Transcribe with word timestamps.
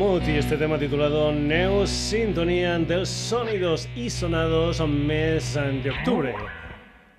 Y 0.00 0.30
este 0.36 0.56
tema 0.56 0.78
titulado 0.78 1.32
Neo 1.32 1.84
Sintonía 1.84 2.78
de 2.78 3.04
Sonidos 3.04 3.88
y 3.96 4.08
Sonados 4.08 4.80
mes 4.86 5.54
de 5.54 5.90
octubre. 5.90 6.36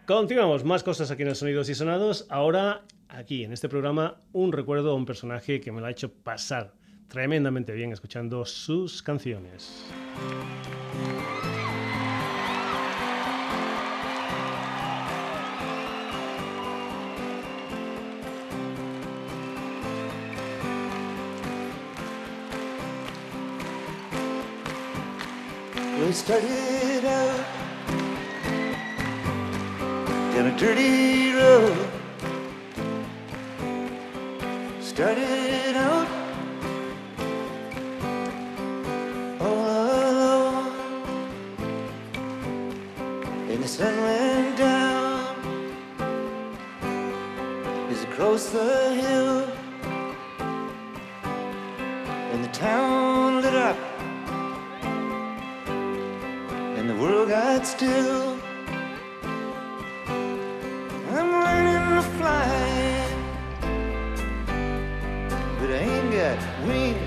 Continuamos, 0.06 0.64
más 0.64 0.82
cosas 0.82 1.12
aquí 1.12 1.24
en 1.24 1.36
Sonidos 1.36 1.68
y 1.68 1.76
Sonados. 1.76 2.26
Ahora, 2.30 2.84
aquí 3.10 3.44
en 3.44 3.52
este 3.52 3.68
programa, 3.68 4.22
un 4.32 4.54
recuerdo 4.54 4.92
a 4.92 4.96
un 4.96 5.06
personaje 5.06 5.60
que 5.60 5.74
me 5.74 5.82
lo 5.82 5.88
ha 5.88 5.92
hecho 5.92 6.14
pasar 6.14 6.72
tremendamente 7.10 7.74
bien 7.74 7.92
escuchando 7.92 8.46
sus 8.46 9.04
canciones. 9.04 9.86
We 26.10 26.16
started 26.16 27.06
out 27.06 27.46
down 30.34 30.48
a 30.48 30.58
dirty 30.58 31.34
road. 31.34 31.78
Started 34.82 35.76
out 35.76 36.08
all 39.40 39.54
alone, 40.10 40.74
and 43.52 43.64
the 43.64 43.68
sun 43.68 43.96
went 44.02 44.58
down. 44.58 45.36
As 47.92 48.04
across 48.06 48.50
the 48.50 48.96
hill, 48.96 49.39
world 56.96 57.30
got 57.30 57.68
still. 57.68 58.38
I'm 61.12 61.32
learning 61.44 61.96
to 61.96 62.02
fly, 62.18 63.06
but 65.60 65.70
I 65.70 65.80
ain't 65.92 66.12
got 66.12 66.40
wings. 66.66 66.98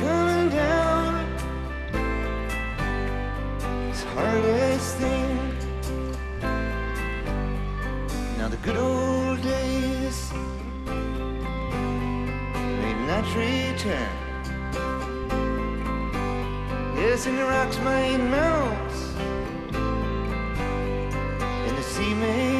Coming 0.00 0.48
down, 0.50 1.26
it's 3.90 4.02
hardest 4.04 4.96
thing. 4.96 5.38
Now 8.38 8.48
the 8.48 8.58
good 8.58 8.76
old 8.76 9.42
days 9.42 10.32
may 12.82 12.94
not 13.06 13.24
return. 13.36 14.21
Yes, 17.04 17.26
and 17.26 17.36
the 17.36 17.44
rocks 17.44 17.78
may 17.78 18.16
melt, 18.16 18.92
and 21.66 21.76
the 21.76 21.82
sea 21.82 22.14
may 22.14 22.51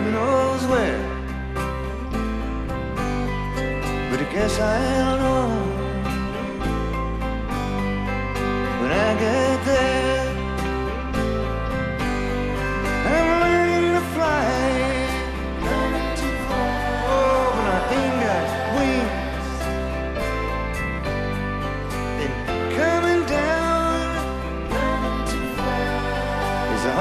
God 0.00 0.12
knows 0.12 0.62
where 0.66 1.02
but 4.10 4.18
I 4.18 4.32
guess 4.32 4.58
I'll 4.58 5.16
know 5.18 5.48
when 8.80 8.90
I 8.90 9.14
get 9.20 9.64
there. 9.66 10.28
I'm 13.12 13.26
learning 13.42 13.92
to 13.94 14.00
fly. 14.14 14.44
Learning 15.66 16.10
to 16.20 16.28
fly. 16.44 16.70
Oh, 17.12 17.44
when 17.56 17.66
I 17.74 17.78
ain't 17.98 18.16
got 18.24 18.46
wings. 18.76 19.58
And 22.22 22.32
coming 22.78 23.22
down. 23.26 24.00
Is 26.74 26.82
the 26.84 26.92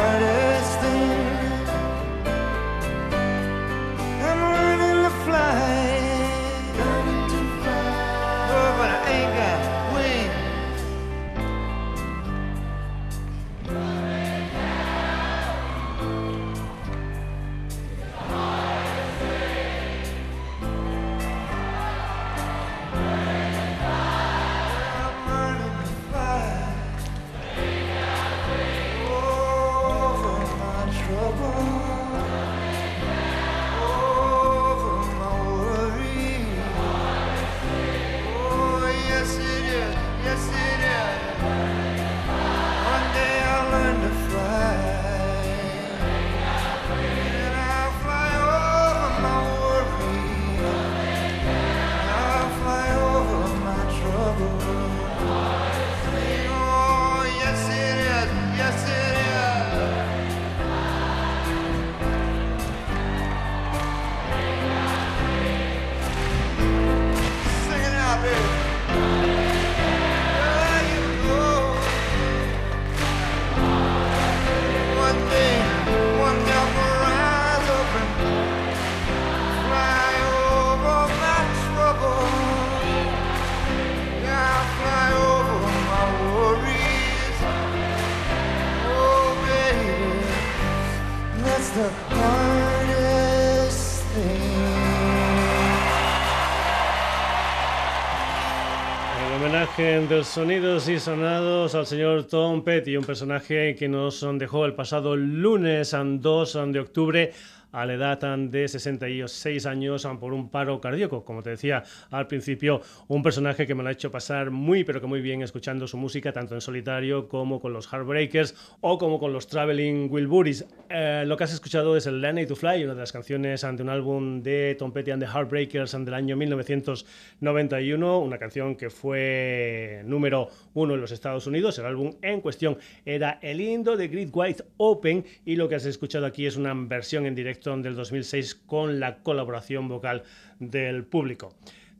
del 99.79 100.25
Sonidos 100.25 100.89
y 100.89 100.99
Sonados, 100.99 101.73
al 101.73 101.85
señor 101.85 102.25
Tom 102.25 102.65
Petty, 102.65 102.97
un 102.97 103.05
personaje 103.05 103.75
que 103.75 103.87
nos 103.87 104.27
dejó 104.37 104.65
el 104.65 104.73
pasado 104.73 105.15
lunes 105.15 105.95
2 105.95 106.59
de 106.73 106.79
octubre 106.81 107.33
a 107.71 107.85
la 107.85 107.93
edad 107.93 108.37
de 108.37 108.67
66 108.67 109.65
años 109.65 110.07
por 110.19 110.33
un 110.33 110.49
paro 110.49 110.81
cardíaco. 110.81 111.23
Como 111.23 111.43
te 111.43 111.51
decía 111.51 111.83
al 112.09 112.27
principio, 112.27 112.81
un 113.07 113.23
personaje 113.23 113.67
que 113.67 113.75
me 113.75 113.83
lo 113.83 113.89
ha 113.89 113.91
hecho 113.91 114.11
pasar 114.11 114.51
muy, 114.51 114.83
pero 114.83 115.01
que 115.01 115.07
muy 115.07 115.21
bien 115.21 115.41
escuchando 115.41 115.87
su 115.87 115.97
música, 115.97 116.31
tanto 116.31 116.55
en 116.55 116.61
solitario 116.61 117.27
como 117.27 117.59
con 117.59 117.73
los 117.73 117.87
Heartbreakers 117.87 118.55
o 118.81 118.97
como 118.97 119.19
con 119.19 119.33
los 119.33 119.47
Traveling 119.47 120.11
Wilburys. 120.11 120.65
Eh, 120.89 121.23
lo 121.25 121.37
que 121.37 121.43
has 121.43 121.53
escuchado 121.53 121.95
es 121.95 122.07
el 122.07 122.21
Land 122.21 122.47
to 122.47 122.55
Fly, 122.55 122.83
una 122.83 122.93
de 122.93 122.99
las 122.99 123.11
canciones 123.11 123.63
ante 123.63 123.83
un 123.83 123.89
álbum 123.89 124.41
de 124.41 124.75
Tom 124.77 124.91
Petty 124.91 125.11
and 125.11 125.23
the 125.23 125.29
Heartbreakers 125.29 125.91
del 125.91 126.13
año 126.13 126.35
1991, 126.35 128.19
una 128.19 128.37
canción 128.37 128.75
que 128.75 128.89
fue 128.89 130.01
número 130.05 130.49
uno 130.73 130.95
en 130.95 131.01
los 131.01 131.11
Estados 131.11 131.45
Unidos. 131.47 131.77
El 131.79 131.85
álbum 131.85 132.13
en 132.21 132.41
cuestión 132.41 132.77
era 133.05 133.39
el 133.41 133.61
Indo 133.61 133.97
de 133.97 134.07
Great 134.07 134.29
White 134.31 134.63
Open 134.77 135.25
y 135.45 135.55
lo 135.55 135.67
que 135.67 135.75
has 135.75 135.85
escuchado 135.85 136.25
aquí 136.25 136.45
es 136.45 136.57
una 136.57 136.73
versión 136.73 137.25
en 137.25 137.35
directo 137.35 137.58
del 137.59 137.95
2006 137.95 138.55
con 138.55 138.99
la 138.99 139.21
colaboración 139.21 139.87
vocal 139.87 140.23
del 140.59 141.03
público. 141.03 141.53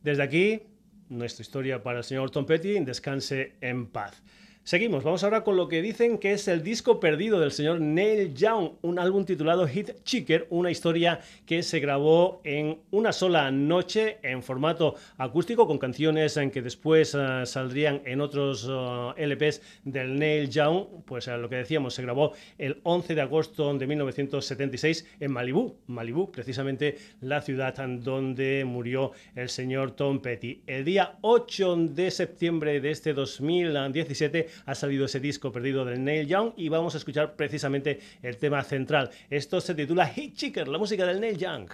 Desde 0.03 0.23
aquí, 0.23 0.61
nuestra 1.09 1.41
historia 1.41 1.83
para 1.83 1.99
el 1.99 2.03
señor 2.03 2.31
Tom 2.31 2.45
Petty, 2.45 2.79
descanse 2.79 3.55
en 3.61 3.87
paz. 3.87 4.23
Seguimos, 4.69 5.03
vamos 5.03 5.23
ahora 5.23 5.43
con 5.43 5.57
lo 5.57 5.67
que 5.67 5.81
dicen 5.81 6.19
que 6.19 6.33
es 6.33 6.47
el 6.47 6.61
disco 6.61 6.99
perdido 6.99 7.39
del 7.39 7.51
señor 7.51 7.81
Neil 7.81 8.35
Young, 8.35 8.73
un 8.83 8.99
álbum 8.99 9.25
titulado 9.25 9.67
Hit 9.67 10.03
Chicker, 10.03 10.45
una 10.51 10.69
historia 10.69 11.21
que 11.47 11.63
se 11.63 11.79
grabó 11.79 12.39
en 12.43 12.77
una 12.91 13.11
sola 13.11 13.49
noche 13.49 14.19
en 14.21 14.43
formato 14.43 14.93
acústico 15.17 15.65
con 15.65 15.79
canciones 15.79 16.37
en 16.37 16.51
que 16.51 16.61
después 16.61 17.17
eh, 17.17 17.47
saldrían 17.47 18.03
en 18.05 18.21
otros 18.21 18.69
eh, 18.69 19.25
LPs 19.25 19.63
del 19.85 20.19
Neil 20.19 20.51
Young, 20.51 21.03
pues 21.03 21.25
uh, 21.25 21.31
lo 21.31 21.49
que 21.49 21.55
decíamos, 21.55 21.95
se 21.95 22.03
grabó 22.03 22.33
el 22.59 22.79
11 22.83 23.15
de 23.15 23.21
agosto 23.21 23.73
de 23.73 23.87
1976 23.87 25.15
en 25.19 25.31
Malibu, 25.31 25.77
Malibu, 25.87 26.31
precisamente 26.31 26.95
la 27.21 27.41
ciudad 27.41 27.73
donde 27.73 28.63
murió 28.65 29.13
el 29.33 29.49
señor 29.49 29.95
Tom 29.95 30.19
Petty. 30.19 30.61
El 30.67 30.85
día 30.85 31.17
8 31.21 31.75
de 31.89 32.11
septiembre 32.11 32.79
de 32.79 32.91
este 32.91 33.15
2017 33.15 34.58
ha 34.65 34.75
salido 34.75 35.05
ese 35.05 35.19
disco 35.19 35.51
perdido 35.51 35.85
de 35.85 35.97
Neil 35.97 36.27
Young 36.27 36.53
y 36.57 36.69
vamos 36.69 36.95
a 36.95 36.97
escuchar 36.97 37.35
precisamente 37.35 37.99
el 38.21 38.37
tema 38.37 38.63
central. 38.63 39.09
Esto 39.29 39.61
se 39.61 39.75
titula 39.75 40.07
Hit 40.07 40.35
Chicker, 40.35 40.67
la 40.67 40.77
música 40.77 41.05
del 41.05 41.19
Neil 41.19 41.37
Young. 41.37 41.69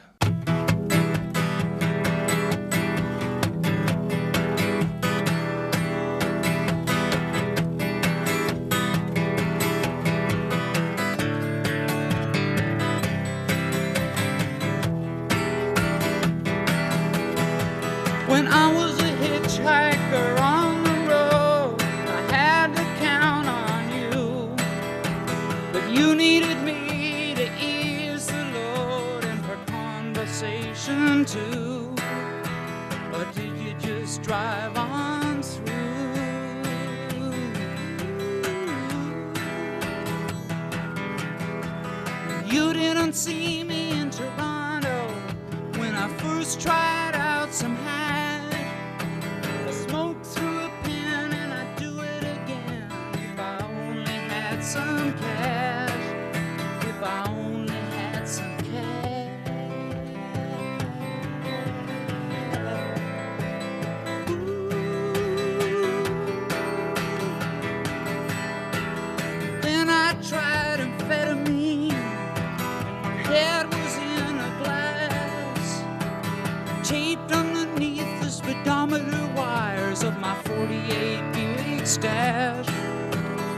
beneath 77.75 78.21
the 78.21 78.29
speedometer 78.29 79.29
wires 79.35 80.01
of 80.01 80.17
my 80.19 80.33
48 80.43 81.33
Buick 81.33 81.85
stash. 81.85 82.65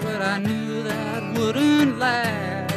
But 0.01 0.21
I 0.21 0.39
knew 0.39 0.83
that 0.83 1.37
wouldn't 1.37 1.99
last. 1.99 2.73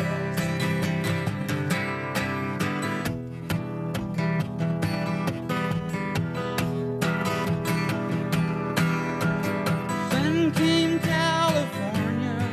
Then 10.11 10.53
came 10.53 10.99
California, 10.99 12.49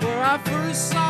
where 0.00 0.24
I 0.24 0.38
first 0.38 0.90
saw. 0.90 1.09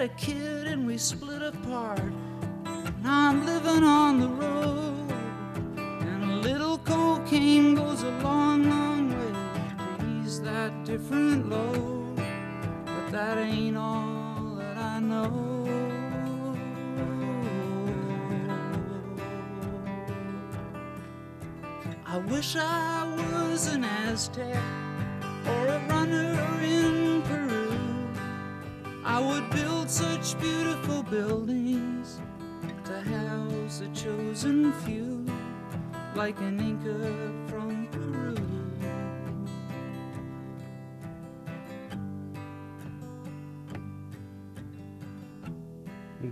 A 0.00 0.08
kid 0.08 0.66
and 0.66 0.86
we 0.86 0.98
split 0.98 1.42
apart. 1.42 2.00
And 2.64 3.06
I'm 3.06 3.46
living 3.46 3.84
on 3.84 4.20
the 4.20 4.28
road. 4.28 5.12
And 5.76 6.24
a 6.24 6.36
little 6.48 6.78
cocaine 6.78 7.74
goes 7.74 8.02
a 8.02 8.10
long, 8.22 8.68
long 8.68 9.08
way 9.10 9.32
to 9.78 10.22
ease 10.24 10.40
that 10.40 10.84
different 10.84 11.48
load. 11.48 12.16
But 12.16 13.12
that 13.12 13.38
ain't 13.38 13.76
all 13.76 14.56
that 14.58 14.76
I 14.76 15.00
know. 15.00 15.54
I 22.06 22.18
wish 22.18 22.56
I 22.56 23.14
was 23.16 23.66
an 23.68 23.84
Aztec 23.84 24.62
or 25.46 25.66
a 25.66 25.78
runner 25.88 26.60
in. 26.62 26.83
I 29.14 29.20
would 29.20 29.48
build 29.50 29.88
such 29.88 30.36
beautiful 30.40 31.04
buildings 31.04 32.20
to 32.84 33.00
house 33.00 33.80
a 33.80 33.86
chosen 33.90 34.72
few, 34.82 35.24
like 36.16 36.36
an 36.40 36.58
Inca 36.58 37.43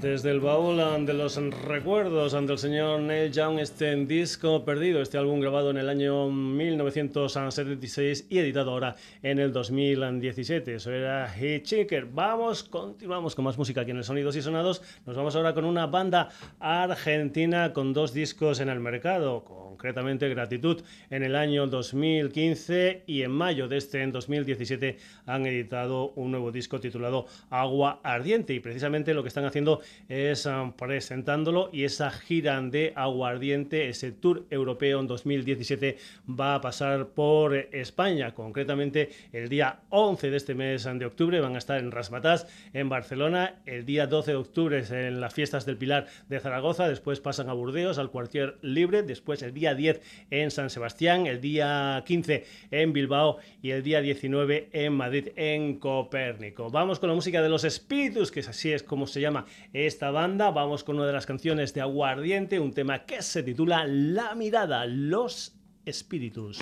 Desde 0.02 0.32
el 0.32 0.40
baúl 0.40 0.78
de 1.06 1.14
los 1.14 1.36
recuerdos 1.36 2.34
ante 2.34 2.50
el 2.54 2.58
señor 2.58 2.98
Neil 3.02 3.30
Young, 3.30 3.60
este 3.60 3.94
disco 4.04 4.64
perdido, 4.64 5.00
este 5.00 5.16
álbum 5.16 5.38
grabado 5.38 5.70
en 5.70 5.76
el 5.76 5.88
año 5.88 6.28
1976 6.28 8.26
y 8.28 8.38
editado 8.38 8.72
ahora 8.72 8.96
en 9.22 9.38
el 9.38 9.52
2017. 9.52 10.74
Eso 10.74 10.90
era 10.90 11.32
Hitchhiker. 11.32 12.06
Vamos, 12.06 12.64
continuamos 12.64 13.36
con 13.36 13.44
más 13.44 13.56
música 13.56 13.82
aquí 13.82 13.92
en 13.92 13.98
el 13.98 14.04
Sonidos 14.04 14.34
y 14.34 14.42
Sonados. 14.42 14.82
Nos 15.06 15.14
vamos 15.14 15.36
ahora 15.36 15.54
con 15.54 15.64
una 15.64 15.86
banda 15.86 16.30
argentina 16.58 17.72
con 17.72 17.92
dos 17.92 18.12
discos 18.12 18.58
en 18.58 18.70
el 18.70 18.80
mercado, 18.80 19.71
concretamente 19.82 20.28
Gratitud 20.28 20.80
en 21.10 21.24
el 21.24 21.34
año 21.34 21.66
2015 21.66 23.02
y 23.04 23.22
en 23.22 23.32
mayo 23.32 23.66
de 23.66 23.78
este 23.78 24.00
en 24.00 24.12
2017 24.12 24.96
han 25.26 25.44
editado 25.44 26.10
un 26.10 26.30
nuevo 26.30 26.52
disco 26.52 26.78
titulado 26.78 27.26
Agua 27.50 27.98
Ardiente 28.04 28.54
y 28.54 28.60
precisamente 28.60 29.12
lo 29.12 29.22
que 29.22 29.28
están 29.28 29.44
haciendo 29.44 29.80
es 30.08 30.46
um, 30.46 30.72
presentándolo 30.74 31.68
y 31.72 31.82
esa 31.82 32.12
gira 32.12 32.60
de 32.60 32.92
aguardiente, 32.94 33.88
ese 33.88 34.12
tour 34.12 34.46
europeo 34.50 35.00
en 35.00 35.08
2017 35.08 35.96
va 36.30 36.54
a 36.54 36.60
pasar 36.60 37.08
por 37.08 37.56
España, 37.56 38.34
concretamente 38.34 39.10
el 39.32 39.48
día 39.48 39.80
11 39.88 40.30
de 40.30 40.36
este 40.36 40.54
mes 40.54 40.84
de 40.84 41.06
octubre 41.06 41.40
van 41.40 41.56
a 41.56 41.58
estar 41.58 41.80
en 41.80 41.90
Rasmatas, 41.90 42.46
en 42.72 42.88
Barcelona, 42.88 43.56
el 43.66 43.84
día 43.84 44.06
12 44.06 44.30
de 44.30 44.36
octubre 44.36 44.84
en 45.08 45.20
las 45.20 45.34
fiestas 45.34 45.66
del 45.66 45.76
Pilar 45.76 46.06
de 46.28 46.38
Zaragoza, 46.38 46.86
después 46.86 47.18
pasan 47.18 47.48
a 47.48 47.52
Burdeos, 47.52 47.98
al 47.98 48.12
Cuartier 48.12 48.58
Libre, 48.62 49.02
después 49.02 49.42
el 49.42 49.52
día 49.52 49.71
10 49.74 50.00
en 50.30 50.50
San 50.50 50.70
Sebastián, 50.70 51.26
el 51.26 51.40
día 51.40 52.02
15 52.06 52.44
en 52.70 52.92
Bilbao 52.92 53.38
y 53.62 53.70
el 53.70 53.82
día 53.82 54.00
19 54.00 54.70
en 54.72 54.92
Madrid, 54.92 55.28
en 55.36 55.78
Copérnico. 55.78 56.70
Vamos 56.70 56.98
con 56.98 57.08
la 57.08 57.14
música 57.14 57.42
de 57.42 57.48
los 57.48 57.64
espíritus, 57.64 58.30
que 58.30 58.40
así 58.40 58.72
es 58.72 58.82
como 58.82 59.06
se 59.06 59.20
llama 59.20 59.46
esta 59.72 60.10
banda. 60.10 60.50
Vamos 60.50 60.84
con 60.84 60.96
una 60.96 61.06
de 61.06 61.12
las 61.12 61.26
canciones 61.26 61.74
de 61.74 61.80
Aguardiente, 61.80 62.58
un 62.58 62.72
tema 62.72 63.04
que 63.04 63.22
se 63.22 63.42
titula 63.42 63.86
La 63.86 64.34
mirada, 64.34 64.86
los 64.86 65.54
espíritus. 65.84 66.58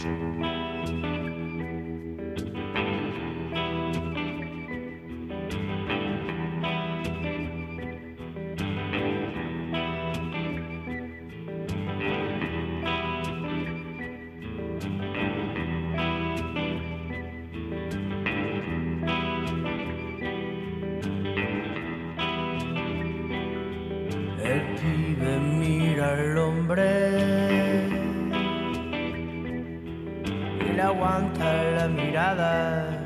La 32.35 33.00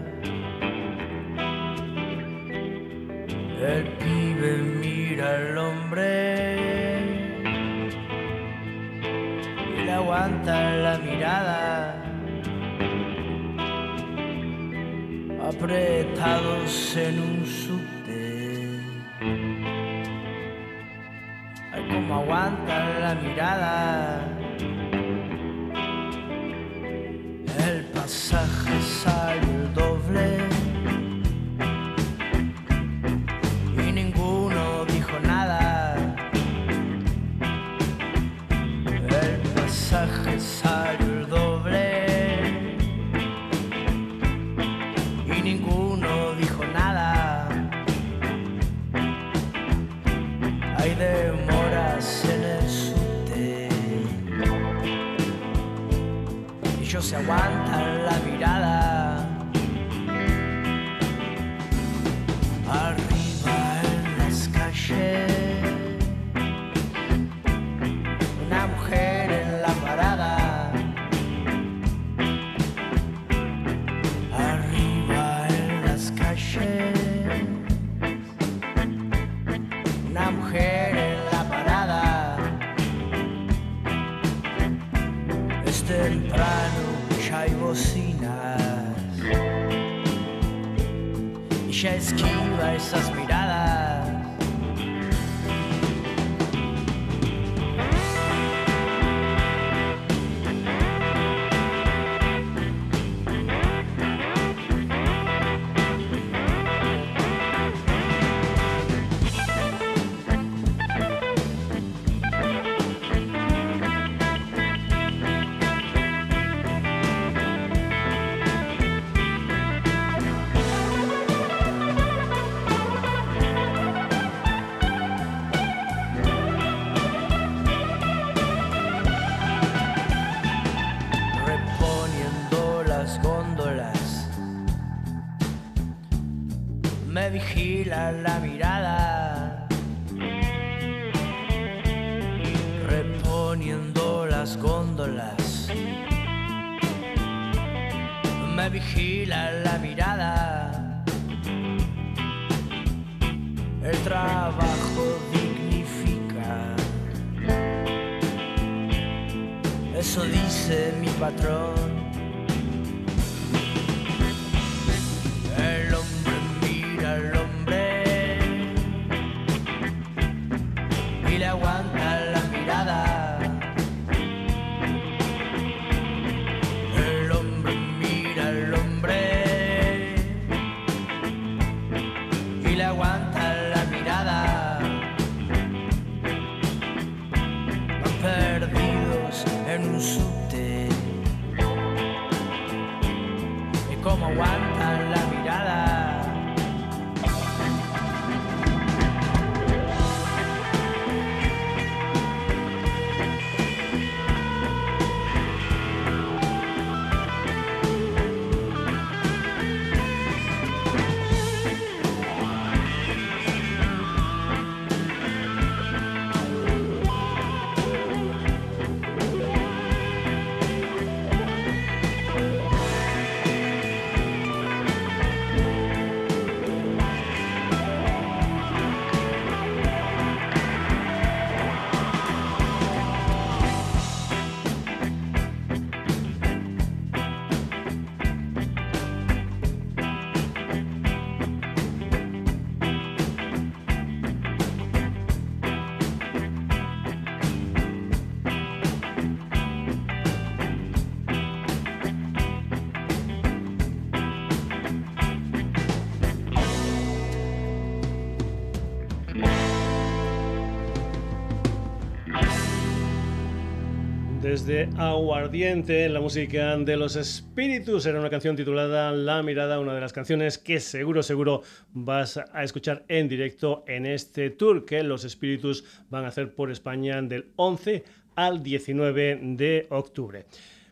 Desde 264.55 264.89
Aguardiente, 264.99 266.09
la 266.09 266.21
música 266.21 266.77
de 266.77 266.97
los 266.97 267.17
espíritus, 267.17 268.07
era 268.07 268.21
una 268.21 268.31
canción 268.31 268.55
titulada 268.55 269.11
La 269.11 269.43
Mirada, 269.43 269.81
una 269.81 269.97
de 269.97 270.01
las 270.01 270.13
canciones 270.13 270.59
que 270.59 270.79
seguro, 270.79 271.25
seguro 271.25 271.63
vas 271.93 272.37
a 272.37 272.63
escuchar 272.63 273.05
en 273.09 273.29
directo 273.29 273.83
en 273.89 274.07
este 274.07 274.51
tour 274.51 274.85
que 274.85 275.03
los 275.03 275.25
espíritus 275.25 275.85
van 276.09 276.25
a 276.25 276.29
hacer 276.29 276.55
por 276.55 276.71
España 276.71 277.21
del 277.21 277.47
11 277.57 278.05
al 278.37 278.63
19 278.63 279.41
de 279.43 279.89
octubre. 279.91 280.47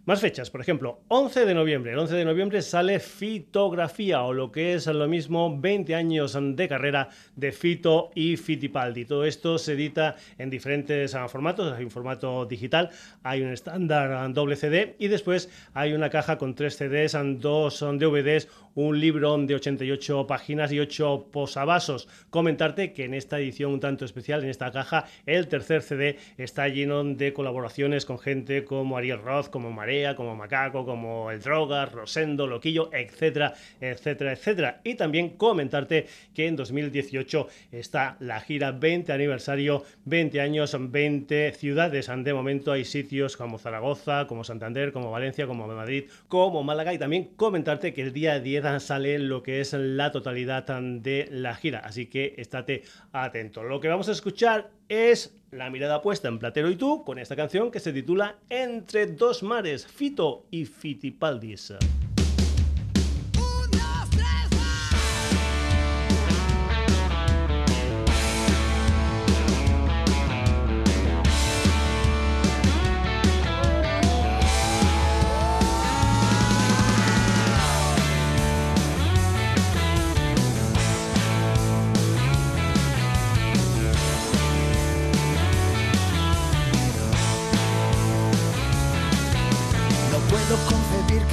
Más 0.05 0.21
fechas, 0.21 0.51
por 0.51 0.61
ejemplo, 0.61 0.99
11 1.07 1.47
de 1.47 1.55
noviembre. 1.55 1.93
El 1.93 1.99
11 2.01 2.17
de 2.17 2.25
noviembre 2.25 2.61
sale 2.63 2.99
Fitografía, 2.99 4.25
o 4.25 4.33
lo 4.33 4.51
que 4.51 4.75
es 4.75 4.89
lo 4.89 5.07
mismo, 5.07 5.61
20 5.61 5.95
años 5.95 6.37
de 6.37 6.69
carrera 6.69 7.09
de 7.37 7.53
Fito 7.53 8.11
y 8.13 8.37
Fittipaldi. 8.37 9.05
Todo 9.05 9.25
esto 9.25 9.59
se 9.59 9.75
edita 9.75 10.17
en 10.39 10.51
diferentes 10.51 11.15
ah, 11.15 11.29
formatos. 11.29 11.73
Hay 11.73 11.85
un 11.85 11.93
formato 11.93 12.45
digital, 12.47 12.91
hay 13.23 13.43
un 13.43 13.53
estándar 13.53 14.11
ah, 14.11 14.29
doble 14.29 14.57
CD 14.57 14.97
y 14.99 15.07
después 15.07 15.49
hay 15.73 15.93
una 15.93 16.11
caja 16.11 16.37
con 16.37 16.57
tres 16.57 16.77
CDs, 16.77 17.15
ah, 17.15 17.23
dos 17.25 17.79
DVDs, 17.79 18.49
un 18.75 19.01
libro 19.01 19.37
de 19.39 19.55
88 19.55 20.27
páginas 20.27 20.73
y 20.73 20.81
8 20.81 21.29
posavasos. 21.31 22.09
Comentarte 22.31 22.93
que 22.93 23.05
en 23.05 23.15
esta 23.15 23.39
edición 23.39 23.73
un 23.73 23.81
tanto 23.81 24.05
especial, 24.05 24.43
en 24.43 24.51
esta 24.51 24.71
caja, 24.71 25.07
el 25.27 25.49
tercer 25.49 25.83
CD 25.83 26.19
está 26.39 26.69
lleno 26.69 27.05
de 27.05 27.33
colaboraciones 27.33 28.05
con 28.05 28.19
gente 28.19 28.65
como 28.65 28.97
Ariel 28.97 29.21
Roth, 29.21 29.49
como 29.51 29.71
Marea, 29.71 30.17
como 30.17 30.37
Macaco, 30.37 30.85
como 30.85 31.31
El 31.31 31.41
Drogas, 31.41 31.93
Rosendo, 31.93 32.47
Loquillo, 32.47 32.91
etcétera, 32.93 33.55
etcétera, 33.81 34.33
etcétera. 34.33 34.81
Y 34.85 34.95
también 34.95 35.31
comentarte 35.31 36.07
que 36.35 36.47
en 36.47 36.57
2018 36.57 37.49
está 37.73 38.17
la 38.21 38.41
gira 38.41 38.73
20 38.73 39.13
aniversario, 39.13 39.85
20 40.05 40.41
años, 40.41 40.77
20 40.79 41.53
ciudades. 41.53 42.11
De 42.13 42.35
momento 42.35 42.73
hay 42.73 42.85
sitios 42.85 43.37
como 43.37 43.59
Zaragoza, 43.59 44.27
como 44.27 44.45
Santander, 44.45 44.93
como 44.93 45.11
Valencia, 45.11 45.47
como 45.47 45.67
Madrid, 45.67 46.05
como 46.29 46.63
Málaga. 46.63 46.95
Y 46.95 46.99
también 46.99 47.31
comentarte 47.37 47.93
que 47.93 48.03
el 48.03 48.13
día 48.13 48.41
10 48.41 48.62
sale 48.81 49.19
lo 49.19 49.43
que 49.43 49.61
es 49.61 49.73
la 49.73 50.11
totalidad 50.13 50.65
de 50.65 51.29
la 51.31 51.55
gira. 51.55 51.81
Así 51.81 52.07
que 52.07 52.35
estate 52.39 52.83
atento. 53.13 53.63
Lo 53.63 53.81
que 53.81 53.89
vamos 53.89 54.09
a 54.09 54.13
escuchar 54.13 54.71
es 54.89 55.37
la 55.51 55.71
mirada 55.71 56.03
puesta 56.03 56.29
en 56.29 56.39
Platero 56.39 56.71
y 56.71 56.77
tú 56.77 57.05
con 57.05 57.19
esta 57.19 57.37
canción 57.37 57.71
que 57.71 57.81
se 57.81 57.93
titula 57.93 58.37
Entre 58.49 59.07
dos 59.07 59.43
mares, 59.43 59.87
Fito 59.87 60.47
y 60.51 60.65
Fitipaldis. 60.65 61.75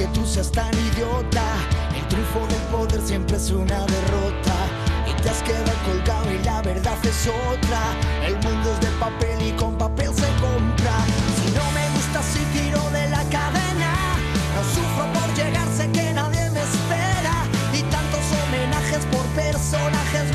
Que 0.00 0.06
tú 0.18 0.24
seas 0.24 0.50
tan 0.50 0.72
idiota. 0.72 1.44
El 1.94 2.06
triunfo 2.08 2.40
del 2.46 2.64
poder 2.72 3.02
siempre 3.02 3.36
es 3.36 3.50
una 3.50 3.80
derrota. 3.84 4.56
Y 5.06 5.12
te 5.22 5.28
has 5.28 5.42
quedado 5.42 5.72
colgado 5.84 6.32
y 6.32 6.42
la 6.42 6.62
verdad 6.62 6.96
es 7.04 7.28
otra. 7.52 7.82
El 8.24 8.34
mundo 8.44 8.72
es 8.72 8.80
de 8.80 8.90
papel 8.98 9.38
y 9.48 9.52
con 9.52 9.76
papel 9.76 10.10
se 10.14 10.30
compra. 10.40 10.96
Si 11.36 11.50
no 11.52 11.64
me 11.76 11.84
gusta 11.96 12.22
si 12.32 12.40
tiro 12.56 12.82
de 12.90 13.10
la 13.10 13.22
cadena. 13.36 13.92
No 14.54 14.62
sufro 14.74 15.04
por 15.12 15.28
llegar, 15.34 15.68
sé 15.76 15.86
que 15.92 16.14
nadie 16.14 16.48
me 16.50 16.62
espera. 16.70 17.36
Y 17.74 17.82
tantos 17.94 18.24
homenajes 18.40 19.04
por 19.12 19.26
personajes 19.44 20.34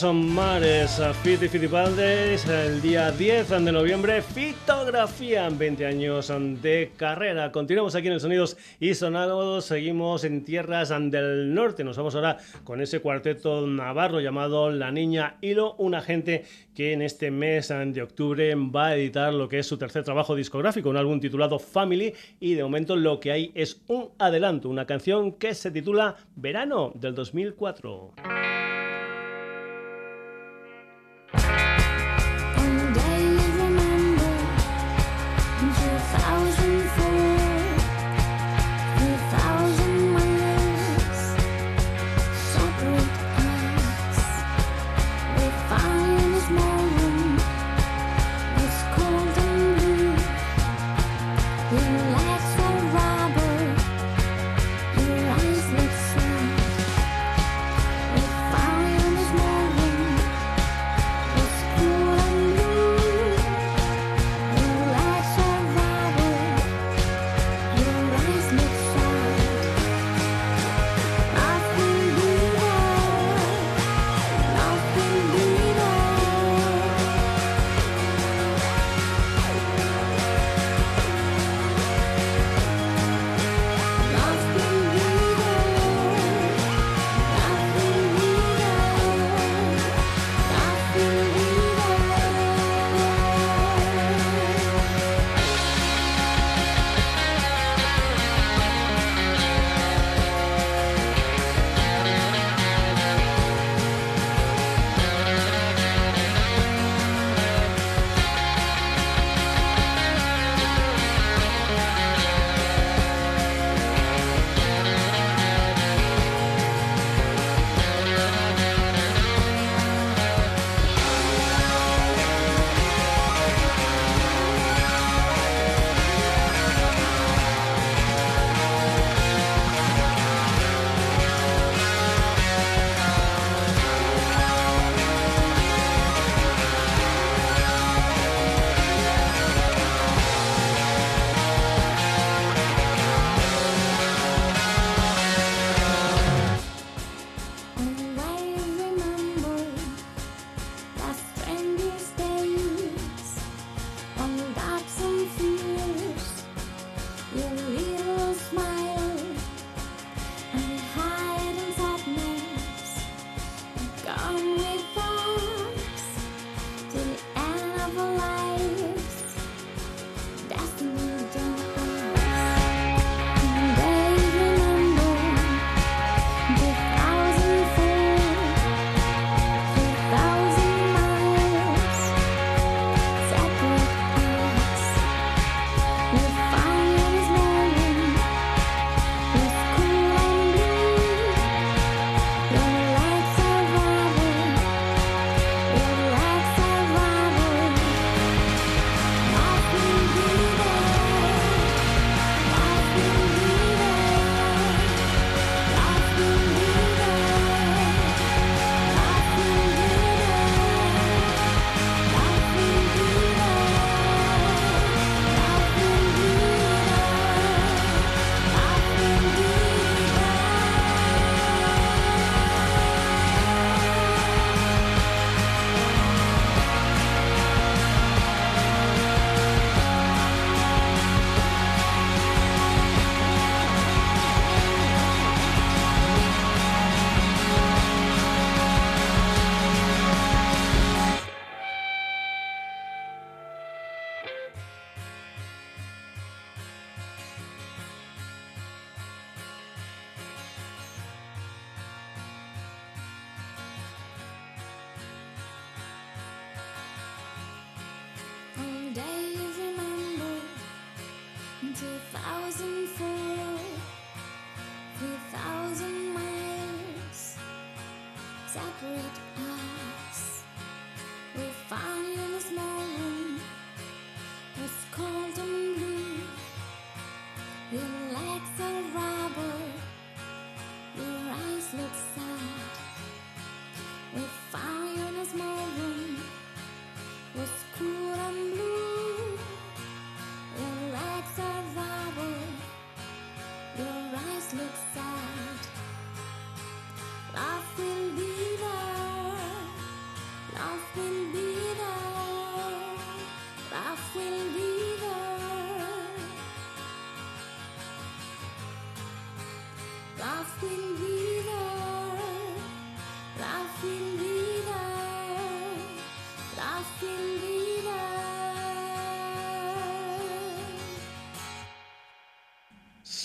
Dos 0.00 0.14
mares, 0.14 1.00
Fit 1.22 1.42
y 1.42 1.48
Fitipaldes, 1.48 2.46
el 2.46 2.80
día 2.80 3.10
10 3.10 3.48
de 3.48 3.72
noviembre, 3.72 4.22
Fitografía, 4.22 5.48
20 5.48 5.86
años 5.86 6.32
de 6.62 6.92
carrera. 6.96 7.50
Continuamos 7.50 7.96
aquí 7.96 8.06
en 8.06 8.12
el 8.12 8.20
Sonidos 8.20 8.56
y 8.78 8.94
Sonados, 8.94 9.64
seguimos 9.64 10.22
en 10.22 10.44
tierras 10.44 10.90
del 10.90 11.52
norte. 11.52 11.82
Nos 11.82 11.96
vamos 11.96 12.14
ahora 12.14 12.36
con 12.62 12.80
ese 12.80 13.00
cuarteto 13.00 13.66
navarro 13.66 14.20
llamado 14.20 14.70
La 14.70 14.92
Niña 14.92 15.36
Hilo, 15.40 15.74
una 15.78 16.00
gente 16.00 16.44
que 16.74 16.92
en 16.92 17.02
este 17.02 17.32
mes 17.32 17.68
de 17.68 18.02
octubre 18.02 18.54
va 18.54 18.88
a 18.88 18.96
editar 18.96 19.34
lo 19.34 19.48
que 19.48 19.58
es 19.58 19.66
su 19.66 19.78
tercer 19.78 20.04
trabajo 20.04 20.36
discográfico, 20.36 20.90
un 20.90 20.96
álbum 20.96 21.18
titulado 21.18 21.58
Family, 21.58 22.14
y 22.38 22.54
de 22.54 22.62
momento 22.62 22.94
lo 22.94 23.18
que 23.18 23.32
hay 23.32 23.52
es 23.54 23.82
un 23.88 24.10
adelanto, 24.18 24.68
una 24.68 24.86
canción 24.86 25.32
que 25.32 25.54
se 25.54 25.72
titula 25.72 26.14
Verano 26.36 26.92
del 26.94 27.16
2004. 27.16 28.14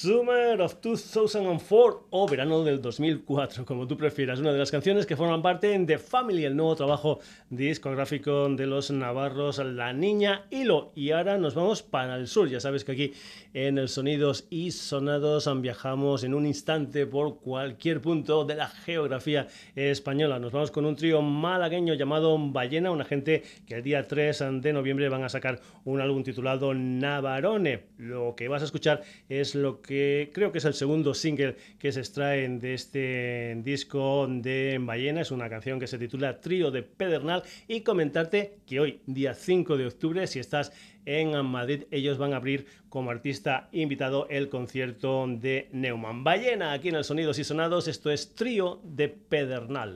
Summer 0.03 0.59
of 0.59 0.81
2004 0.81 2.07
o 2.09 2.27
verano 2.27 2.61
del 2.65 2.81
2004, 2.81 3.63
como 3.63 3.87
tú 3.87 3.95
prefieras. 3.95 4.37
Una 4.37 4.51
de 4.51 4.57
las 4.57 4.69
canciones 4.69 5.05
que 5.05 5.15
forman 5.15 5.41
parte 5.41 5.79
de 5.79 5.97
Family, 5.97 6.43
el 6.43 6.57
nuevo 6.57 6.75
trabajo 6.75 7.21
discográfico 7.49 8.49
de 8.49 8.67
los 8.67 8.91
navarros 8.91 9.59
La 9.59 9.93
Niña 9.93 10.45
Hilo. 10.49 10.91
Y 10.93 11.11
ahora 11.11 11.37
nos 11.37 11.55
vamos 11.55 11.83
para 11.83 12.17
el 12.17 12.27
sur. 12.27 12.49
Ya 12.49 12.59
sabes 12.59 12.83
que 12.83 12.91
aquí 12.91 13.13
en 13.53 13.77
el 13.77 13.87
Sonidos 13.87 14.45
y 14.49 14.71
Sonados 14.71 15.49
viajamos 15.61 16.25
en 16.25 16.33
un 16.33 16.47
instante 16.47 17.07
por 17.07 17.39
cualquier 17.39 18.01
punto 18.01 18.43
de 18.43 18.55
la 18.55 18.67
geografía 18.67 19.47
española. 19.73 20.37
Nos 20.37 20.51
vamos 20.51 20.71
con 20.71 20.85
un 20.85 20.97
trío 20.97 21.21
malagueño 21.21 21.93
llamado 21.93 22.37
Ballena, 22.37 22.91
una 22.91 23.05
gente 23.05 23.41
que 23.65 23.75
el 23.75 23.83
día 23.83 24.05
3 24.05 24.43
de 24.59 24.73
noviembre 24.73 25.07
van 25.07 25.23
a 25.23 25.29
sacar 25.29 25.61
un 25.85 26.01
álbum 26.01 26.23
titulado 26.23 26.73
Navarone. 26.73 27.83
Lo 27.99 28.35
que 28.35 28.49
vas 28.49 28.63
a 28.63 28.65
escuchar 28.65 29.01
es 29.29 29.55
lo 29.55 29.81
que 29.81 29.92
creo 30.33 30.51
que 30.51 30.57
es 30.57 30.65
el 30.65 30.73
segundo 30.73 31.13
single 31.13 31.55
que 31.79 31.91
se 31.91 31.99
extrae 31.99 32.47
de 32.47 32.73
este 32.73 33.57
disco 33.63 34.27
de 34.29 34.77
Ballena. 34.81 35.21
Es 35.21 35.31
una 35.31 35.49
canción 35.49 35.79
que 35.79 35.87
se 35.87 35.97
titula 35.97 36.39
Trío 36.39 36.71
de 36.71 36.83
Pedernal 36.83 37.43
y 37.67 37.81
comentarte 37.81 38.57
que 38.65 38.79
hoy, 38.79 39.01
día 39.05 39.33
5 39.33 39.77
de 39.77 39.87
octubre, 39.87 40.27
si 40.27 40.39
estás 40.39 40.71
en 41.05 41.45
Madrid, 41.45 41.83
ellos 41.91 42.17
van 42.17 42.33
a 42.33 42.37
abrir 42.37 42.65
como 42.89 43.11
artista 43.11 43.69
invitado 43.71 44.27
el 44.29 44.49
concierto 44.49 45.25
de 45.27 45.67
Neumann. 45.71 46.23
Ballena, 46.23 46.73
aquí 46.73 46.89
en 46.89 46.95
el 46.95 47.03
Sonidos 47.03 47.39
y 47.39 47.43
Sonados, 47.43 47.87
esto 47.87 48.11
es 48.11 48.35
Trío 48.35 48.79
de 48.83 49.09
Pedernal. 49.09 49.93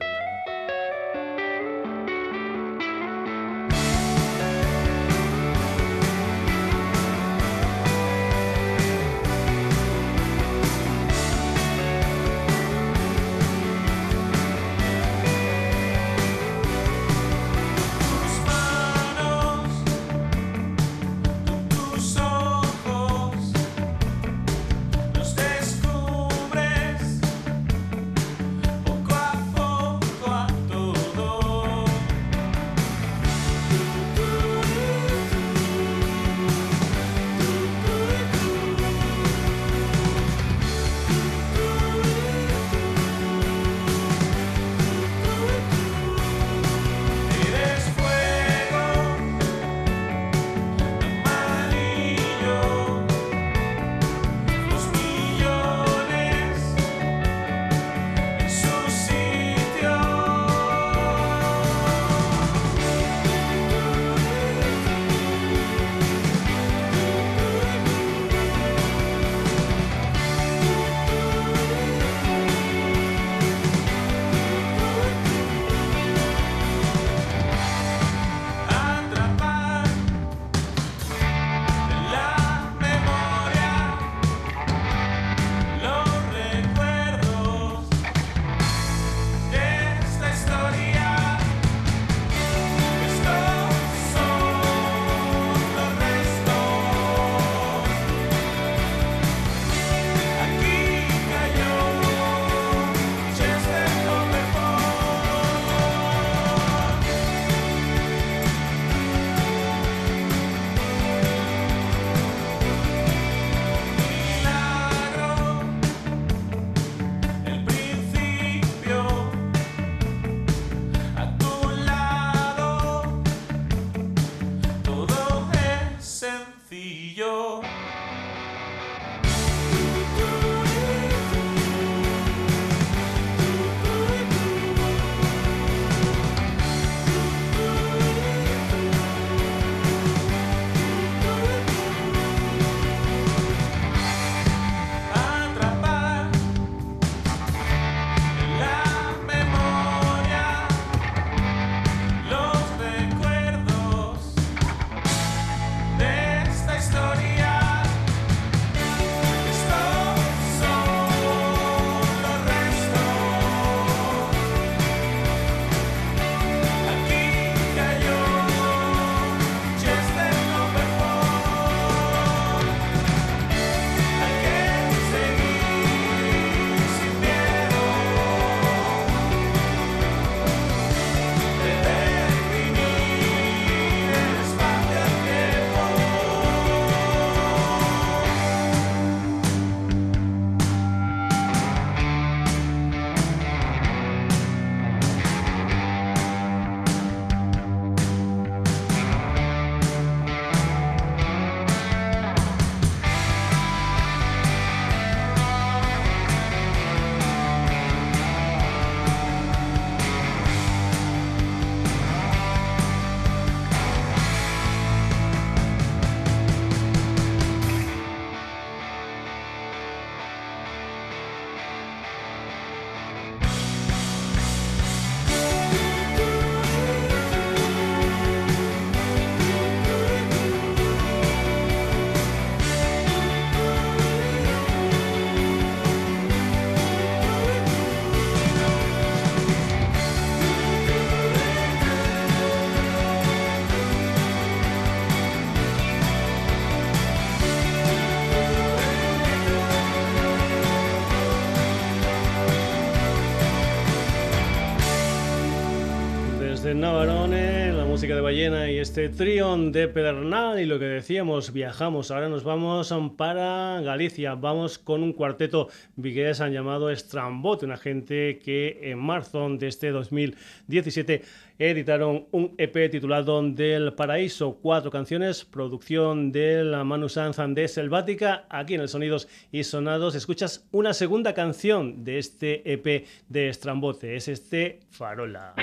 Navarone, 256.74 257.72
la 257.72 257.84
música 257.84 258.14
de 258.14 258.20
Ballena 258.20 258.70
y 258.70 258.78
este 258.78 259.08
trión 259.08 259.72
de 259.72 259.88
Pedernal. 259.88 260.60
Y 260.60 260.66
lo 260.66 260.78
que 260.78 260.84
decíamos, 260.84 261.52
viajamos, 261.52 262.10
ahora 262.10 262.28
nos 262.28 262.44
vamos 262.44 262.92
para 263.16 263.80
Galicia, 263.80 264.34
vamos 264.34 264.78
con 264.78 265.02
un 265.02 265.12
cuarteto 265.12 265.68
vigués 265.96 266.40
han 266.40 266.52
llamado 266.52 266.94
Strambot, 266.94 267.62
una 267.62 267.76
gente 267.76 268.38
que 268.38 268.78
en 268.82 268.98
marzo 268.98 269.48
de 269.48 269.68
este 269.68 269.90
2017 269.90 271.22
editaron 271.58 272.26
un 272.30 272.54
EP 272.58 272.90
titulado 272.90 273.42
Del 273.42 273.94
Paraíso, 273.94 274.58
cuatro 274.60 274.90
canciones, 274.90 275.44
producción 275.44 276.30
de 276.32 276.64
la 276.64 276.84
Manu 276.84 277.08
Sanz 277.08 277.38
de 277.54 277.68
Selvática. 277.68 278.44
Aquí 278.48 278.74
en 278.74 278.82
el 278.82 278.88
Sonidos 278.88 279.28
y 279.50 279.64
Sonados. 279.64 280.14
Escuchas 280.14 280.66
una 280.70 280.92
segunda 280.92 281.34
canción 281.34 282.04
de 282.04 282.18
este 282.18 282.72
EP 282.72 283.06
de 283.28 283.52
Strambote, 283.52 284.16
es 284.16 284.28
este 284.28 284.80
Farola. 284.90 285.54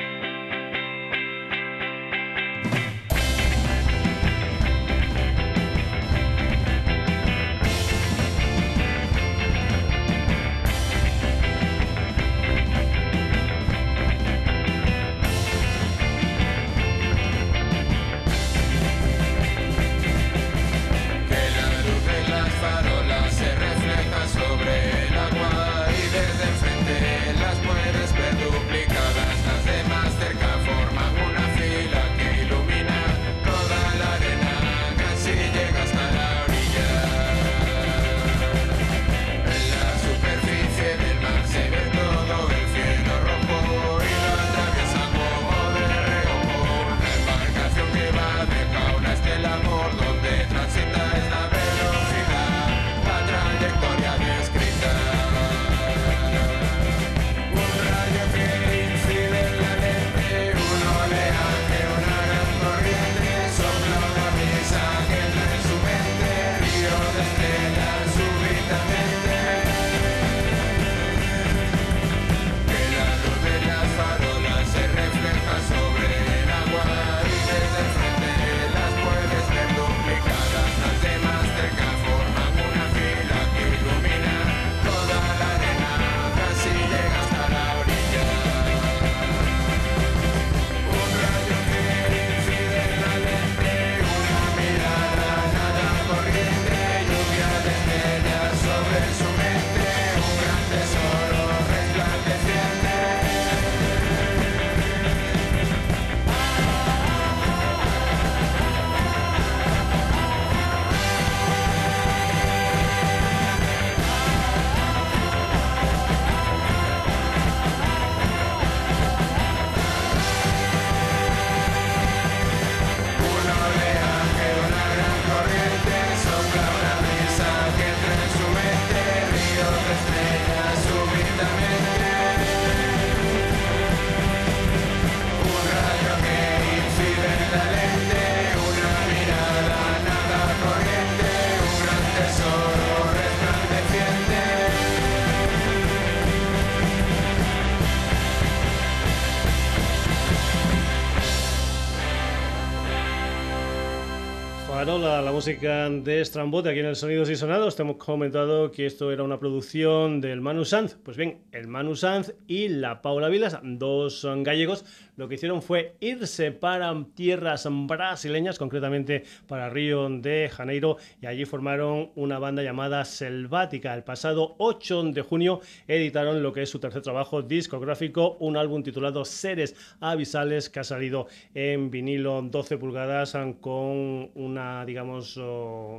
Música 155.35 155.89
de 155.89 156.23
Strambote 156.23 156.69
aquí 156.69 156.79
en 156.79 156.85
el 156.85 156.95
Sonidos 156.95 157.29
y 157.29 157.35
Sonados. 157.35 157.75
Te 157.75 157.81
hemos 157.81 157.97
comentado 157.97 158.71
que 158.71 158.85
esto 158.85 159.11
era 159.11 159.21
una 159.21 159.37
producción 159.37 160.21
del 160.21 160.39
Manu 160.39 160.63
Sanz. 160.63 160.95
Pues 161.03 161.17
bien, 161.17 161.41
el 161.51 161.67
Manu 161.67 161.97
Sanz 161.97 162.33
y 162.47 162.69
la 162.69 163.01
Paula 163.01 163.27
Vilas, 163.27 163.59
dos 163.61 164.25
gallegos, 164.37 164.85
lo 165.15 165.27
que 165.27 165.35
hicieron 165.35 165.61
fue 165.61 165.95
irse 165.99 166.51
para 166.51 166.93
tierras 167.15 167.67
brasileñas, 167.69 168.59
concretamente 168.59 169.23
para 169.47 169.69
Río 169.69 170.09
de 170.09 170.49
Janeiro, 170.49 170.97
y 171.21 171.25
allí 171.25 171.45
formaron 171.45 172.11
una 172.15 172.39
banda 172.39 172.63
llamada 172.63 173.05
Selvática. 173.05 173.93
El 173.93 174.03
pasado 174.03 174.55
8 174.57 175.03
de 175.11 175.21
junio 175.21 175.61
editaron 175.87 176.43
lo 176.43 176.51
que 176.51 176.63
es 176.63 176.69
su 176.69 176.79
tercer 176.79 177.01
trabajo 177.01 177.41
discográfico, 177.41 178.37
un 178.39 178.57
álbum 178.57 178.83
titulado 178.83 179.25
Seres 179.25 179.75
Avisales, 179.99 180.69
que 180.69 180.79
ha 180.79 180.83
salido 180.83 181.27
en 181.53 181.89
vinilo 181.89 182.41
12 182.41 182.77
pulgadas 182.77 183.37
con 183.61 184.31
una, 184.35 184.85
digamos, 184.85 185.37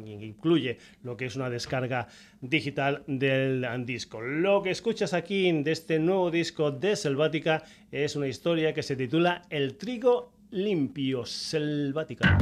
incluye 0.04 0.78
lo 1.02 1.16
que 1.16 1.26
es 1.26 1.36
una 1.36 1.50
descarga 1.50 2.08
digital 2.40 3.02
del 3.06 3.66
disco. 3.84 4.20
Lo 4.20 4.62
que 4.62 4.70
escuchas 4.70 5.14
aquí 5.14 5.50
de 5.62 5.72
este 5.72 5.98
nuevo 5.98 6.30
disco 6.30 6.70
de 6.70 6.96
Selvática 6.96 7.64
es 7.90 8.16
una 8.16 8.28
historia 8.28 8.74
que 8.74 8.82
se 8.82 8.96
titula 8.96 9.42
El 9.50 9.76
trigo 9.76 10.32
limpio 10.50 11.26
Selvática. 11.26 12.38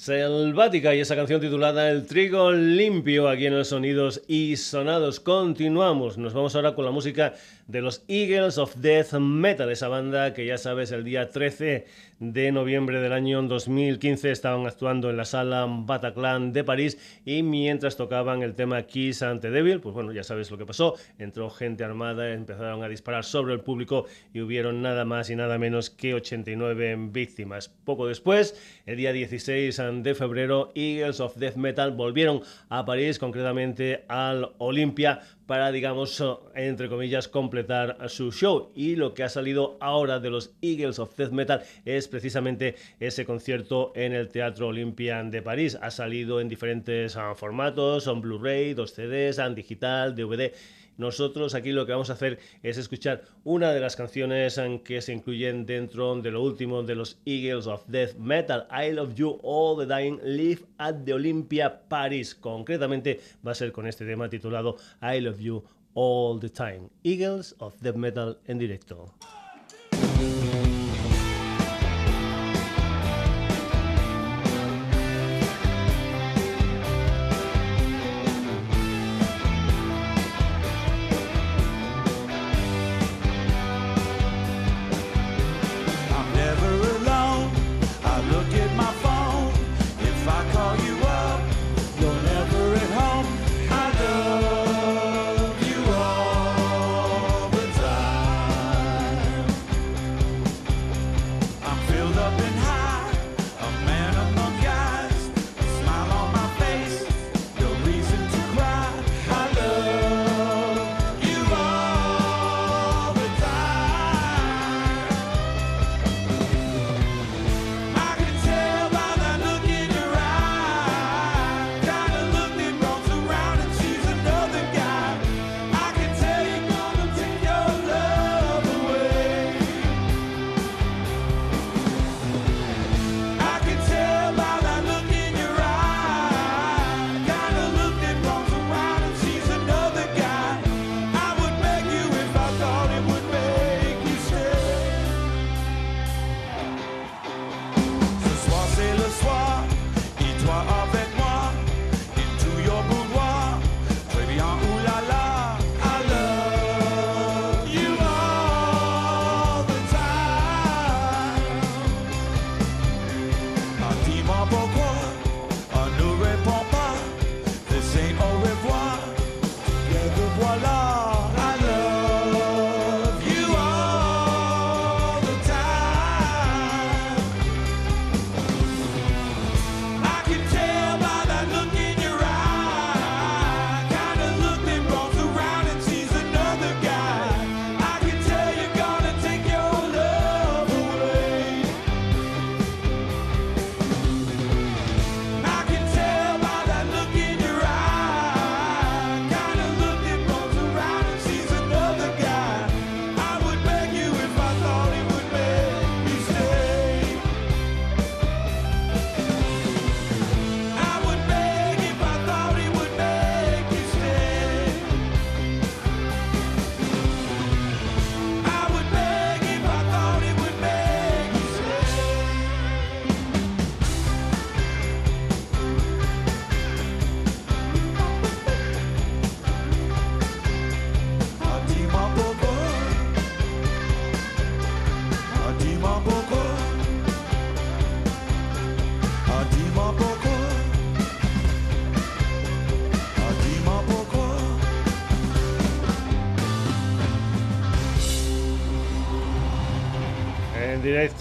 Selvática 0.00 0.94
y 0.94 1.00
esa 1.00 1.14
canción 1.14 1.42
titulada 1.42 1.90
El 1.90 2.06
trigo 2.06 2.52
limpio 2.52 3.28
aquí 3.28 3.44
en 3.44 3.54
los 3.54 3.68
sonidos 3.68 4.22
y 4.26 4.56
sonados. 4.56 5.20
Continuamos, 5.20 6.16
nos 6.16 6.32
vamos 6.32 6.56
ahora 6.56 6.74
con 6.74 6.86
la 6.86 6.90
música 6.90 7.34
de 7.66 7.82
los 7.82 8.02
Eagles 8.08 8.56
of 8.56 8.76
Death 8.76 9.12
Metal, 9.20 9.70
esa 9.70 9.88
banda 9.88 10.32
que 10.32 10.46
ya 10.46 10.56
sabes 10.56 10.90
el 10.92 11.04
día 11.04 11.28
13 11.28 11.84
de 12.20 12.52
noviembre 12.52 13.00
del 13.00 13.14
año 13.14 13.42
2015 13.42 14.30
estaban 14.30 14.66
actuando 14.66 15.08
en 15.08 15.16
la 15.16 15.24
sala 15.24 15.66
Bataclan 15.66 16.52
de 16.52 16.62
París 16.62 16.98
y 17.24 17.42
mientras 17.42 17.96
tocaban 17.96 18.42
el 18.42 18.54
tema 18.54 18.82
Kiss 18.82 19.22
ante 19.22 19.50
Devil, 19.50 19.80
pues 19.80 19.94
bueno, 19.94 20.12
ya 20.12 20.22
sabes 20.22 20.50
lo 20.50 20.58
que 20.58 20.66
pasó, 20.66 20.96
entró 21.18 21.48
gente 21.48 21.82
armada, 21.82 22.30
empezaron 22.34 22.84
a 22.84 22.88
disparar 22.88 23.24
sobre 23.24 23.54
el 23.54 23.60
público 23.60 24.04
y 24.34 24.42
hubieron 24.42 24.82
nada 24.82 25.06
más 25.06 25.30
y 25.30 25.36
nada 25.36 25.58
menos 25.58 25.88
que 25.88 26.12
89 26.12 27.08
víctimas. 27.10 27.70
Poco 27.70 28.06
después, 28.06 28.54
el 28.84 28.98
día 28.98 29.14
16 29.14 29.80
de 30.02 30.14
febrero, 30.14 30.72
Eagles 30.74 31.20
of 31.20 31.36
Death 31.36 31.56
Metal 31.56 31.90
volvieron 31.92 32.42
a 32.68 32.84
París, 32.84 33.18
concretamente 33.18 34.04
al 34.08 34.52
Olympia, 34.58 35.20
para, 35.50 35.72
digamos, 35.72 36.22
entre 36.54 36.88
comillas, 36.88 37.26
completar 37.26 38.08
su 38.08 38.30
show. 38.30 38.70
Y 38.72 38.94
lo 38.94 39.14
que 39.14 39.24
ha 39.24 39.28
salido 39.28 39.78
ahora 39.80 40.20
de 40.20 40.30
los 40.30 40.54
Eagles 40.62 41.00
of 41.00 41.16
Death 41.16 41.32
Metal 41.32 41.64
es 41.84 42.06
precisamente 42.06 42.76
ese 43.00 43.24
concierto 43.24 43.90
en 43.96 44.12
el 44.12 44.28
Teatro 44.28 44.68
Olympian 44.68 45.28
de 45.32 45.42
París. 45.42 45.76
Ha 45.82 45.90
salido 45.90 46.40
en 46.40 46.48
diferentes 46.48 47.16
ah, 47.16 47.34
formatos, 47.34 48.06
en 48.06 48.20
Blu-ray, 48.20 48.74
dos 48.74 48.92
CDs, 48.92 49.38
en 49.38 49.56
digital, 49.56 50.14
DVD. 50.14 50.52
Nosotros 50.96 51.54
aquí 51.54 51.72
lo 51.72 51.86
que 51.86 51.92
vamos 51.92 52.10
a 52.10 52.14
hacer 52.14 52.38
es 52.62 52.76
escuchar 52.76 53.22
una 53.44 53.72
de 53.72 53.80
las 53.80 53.96
canciones 53.96 54.60
que 54.84 55.00
se 55.00 55.12
incluyen 55.12 55.66
dentro 55.66 56.14
de 56.20 56.30
lo 56.30 56.42
último 56.42 56.82
de 56.82 56.94
los 56.94 57.18
Eagles 57.24 57.66
of 57.66 57.86
Death 57.86 58.16
Metal, 58.16 58.66
I 58.70 58.92
Love 58.92 59.14
You 59.14 59.38
All 59.42 59.78
the 59.78 59.86
Dying, 59.86 60.18
Live 60.22 60.62
at 60.78 60.96
the 61.04 61.14
Olympia 61.14 61.82
Paris. 61.88 62.34
Concretamente 62.34 63.20
va 63.46 63.52
a 63.52 63.54
ser 63.54 63.72
con 63.72 63.86
este 63.86 64.04
tema 64.04 64.28
titulado 64.28 64.76
I 65.02 65.20
Love 65.20 65.40
You 65.40 65.64
All 65.94 66.38
the 66.40 66.50
Time. 66.50 66.90
Eagles 67.02 67.54
of 67.58 67.80
Death 67.80 67.96
Metal 67.96 68.38
en 68.46 68.58
directo. 68.58 69.14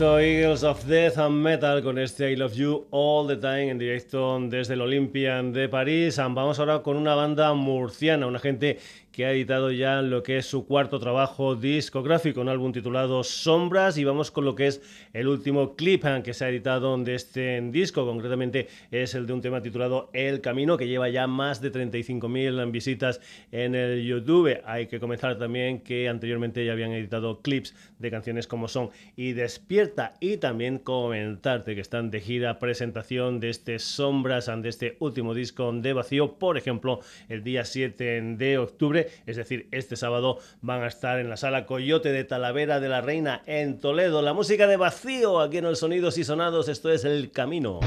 Eagles 0.02 0.64
of 0.64 0.86
Death 0.86 1.18
and 1.18 1.44
Metal 1.44 1.84
con 1.84 1.98
este 1.98 2.32
I 2.32 2.38
Love 2.38 2.54
You 2.54 2.88
All 2.92 3.28
the 3.28 3.36
Time 3.36 3.72
en 3.72 3.78
directo 3.78 4.40
desde 4.40 4.76
el 4.76 4.82
Olympian 4.82 5.52
de 5.52 5.68
París. 5.68 6.16
Vamos 6.16 6.58
ahora 6.58 6.82
con 6.82 6.96
una 6.96 7.16
banda 7.16 7.54
murciana, 7.54 8.26
una 8.26 8.40
gente 8.40 8.80
que 9.20 9.26
ha 9.26 9.34
editado 9.34 9.70
ya 9.70 10.02
lo 10.02 10.24
que 10.24 10.38
es 10.38 10.46
su 10.46 10.66
cuarto 10.66 10.98
trabajo 10.98 11.58
discográfico, 11.58 12.40
un 12.40 12.48
álbum 12.48 12.72
titulado 12.72 13.22
Sombras 13.26 13.98
y 13.98 14.06
vamos 14.06 14.32
con 14.32 14.46
lo 14.46 14.56
que 14.56 14.68
es 14.68 14.82
el 15.12 15.28
último 15.28 15.76
clip 15.76 16.06
eh, 16.06 16.22
que 16.24 16.34
se 16.34 16.46
ha 16.46 16.50
editado 16.50 16.98
de 16.98 17.16
este 17.16 17.60
disco, 17.70 18.06
concretamente 18.06 18.70
es 18.92 19.16
el 19.16 19.28
de 19.28 19.34
un 19.34 19.42
tema 19.42 19.62
titulado 19.62 20.10
El 20.14 20.40
Camino 20.40 20.78
que 20.78 20.88
lleva 20.88 21.10
ya 21.10 21.28
más 21.28 21.60
de 21.60 21.70
35.000 21.70 22.72
visitas 22.72 23.20
en 23.52 23.76
el 23.76 24.06
YouTube. 24.06 24.62
Hay 24.64 24.88
que 24.88 25.02
comenzar 25.02 25.38
también 25.38 25.82
que 25.82 26.08
anteriormente 26.08 26.64
ya 26.64 26.72
habían 26.72 26.94
editado 26.94 27.42
clips 27.42 27.76
de 27.98 28.12
canciones 28.12 28.48
como 28.48 28.70
son 28.70 28.90
y 29.18 29.34
Despierta 29.34 30.14
y 30.22 30.38
también 30.38 30.80
comentarte 30.80 31.76
que 31.76 31.82
están 31.82 32.10
de 32.10 32.22
gira 32.22 32.58
presentación 32.58 33.42
de 33.42 33.50
este 33.50 33.80
Sombras 33.80 34.46
de 34.46 34.70
este 34.70 34.96
último 35.00 35.34
disco 35.34 35.74
de 35.74 35.92
Vacío, 35.92 36.36
por 36.40 36.58
ejemplo, 36.58 37.02
el 37.28 37.44
día 37.44 37.66
7 37.66 38.22
de 38.38 38.58
octubre 38.58 39.09
es 39.26 39.38
decir, 39.38 39.68
este 39.72 39.96
sábado 39.96 40.40
van 40.62 40.84
a 40.84 40.88
estar 40.88 41.20
en 41.20 41.30
la 41.30 41.38
sala 41.38 41.66
Coyote 41.66 42.12
de 42.12 42.24
Talavera 42.24 42.80
de 42.80 42.90
la 42.90 43.02
Reina 43.02 43.42
en 43.46 43.80
Toledo. 43.80 44.22
La 44.22 44.34
música 44.34 44.68
de 44.68 44.78
vacío 44.78 45.40
aquí 45.40 45.58
en 45.58 45.66
el 45.66 45.76
Sonidos 45.76 46.18
y 46.18 46.24
Sonados, 46.24 46.68
esto 46.68 46.92
es 46.92 47.06
El 47.06 47.32
Camino. 47.32 47.80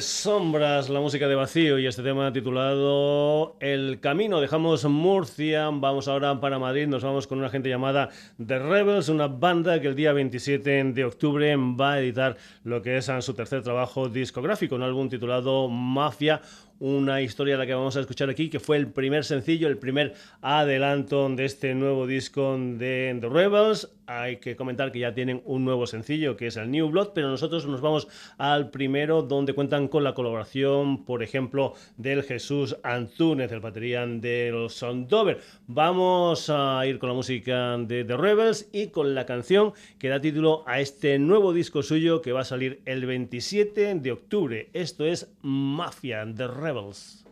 Sombras, 0.00 0.88
la 0.88 1.00
música 1.00 1.28
de 1.28 1.34
vacío 1.34 1.78
y 1.78 1.86
este 1.86 2.02
tema 2.02 2.32
titulado 2.32 3.56
El 3.60 4.00
Camino. 4.00 4.40
Dejamos 4.40 4.84
Murcia, 4.84 5.70
vamos 5.72 6.08
ahora 6.08 6.40
para 6.40 6.58
Madrid, 6.58 6.86
nos 6.86 7.02
vamos 7.02 7.26
con 7.26 7.38
una 7.38 7.50
gente 7.50 7.68
llamada 7.68 8.08
The 8.44 8.58
Rebels, 8.58 9.08
una 9.08 9.28
banda 9.28 9.80
que 9.80 9.88
el 9.88 9.94
día 9.94 10.12
27 10.12 10.84
de 10.92 11.04
octubre 11.04 11.54
va 11.56 11.92
a 11.92 12.00
editar 12.00 12.36
lo 12.62 12.82
que 12.82 12.96
es 12.96 13.10
su 13.20 13.34
tercer 13.34 13.62
trabajo 13.62 14.08
discográfico, 14.08 14.74
un 14.74 14.82
álbum 14.82 15.08
titulado 15.08 15.68
Mafia, 15.68 16.40
una 16.78 17.22
historia 17.22 17.56
la 17.56 17.66
que 17.66 17.74
vamos 17.74 17.96
a 17.96 18.00
escuchar 18.00 18.30
aquí, 18.30 18.50
que 18.50 18.60
fue 18.60 18.76
el 18.76 18.88
primer 18.88 19.24
sencillo, 19.24 19.68
el 19.68 19.78
primer 19.78 20.14
adelanto 20.42 21.28
de 21.28 21.44
este 21.44 21.74
nuevo 21.74 22.06
disco 22.06 22.56
de 22.58 23.16
The 23.20 23.28
Rebels. 23.28 23.90
Hay 24.06 24.36
que 24.36 24.54
comentar 24.54 24.92
que 24.92 24.98
ya 24.98 25.14
tienen 25.14 25.40
un 25.46 25.64
nuevo 25.64 25.86
sencillo, 25.86 26.36
que 26.36 26.48
es 26.48 26.58
el 26.58 26.70
New 26.70 26.90
Blood, 26.90 27.12
pero 27.14 27.30
nosotros 27.30 27.66
nos 27.66 27.80
vamos 27.80 28.06
al 28.36 28.70
primero, 28.70 29.22
donde 29.22 29.54
cuentan 29.54 29.88
con 29.88 30.04
la 30.04 30.12
colaboración, 30.12 31.06
por 31.06 31.22
ejemplo, 31.22 31.72
del 31.96 32.22
Jesús 32.22 32.76
Antúnez, 32.82 33.50
el 33.50 33.60
batería 33.60 34.06
de 34.06 34.50
los 34.52 34.74
Sondover. 34.74 35.40
Vamos 35.68 36.50
a 36.50 36.86
ir 36.86 36.98
con 36.98 37.08
la 37.08 37.14
música 37.14 37.78
de 37.78 38.04
The 38.04 38.16
Rebels 38.16 38.68
y 38.72 38.88
con 38.88 39.14
la 39.14 39.24
canción 39.24 39.72
que 39.98 40.08
da 40.10 40.20
título 40.20 40.64
a 40.66 40.80
este 40.80 41.18
nuevo 41.18 41.54
disco 41.54 41.82
suyo 41.82 42.20
que 42.20 42.32
va 42.32 42.40
a 42.40 42.44
salir 42.44 42.82
el 42.84 43.06
27 43.06 43.94
de 43.94 44.12
octubre. 44.12 44.68
Esto 44.74 45.06
es 45.06 45.32
Mafia, 45.40 46.26
The 46.36 46.46
Rebels. 46.48 46.63
Rebels. 46.64 47.24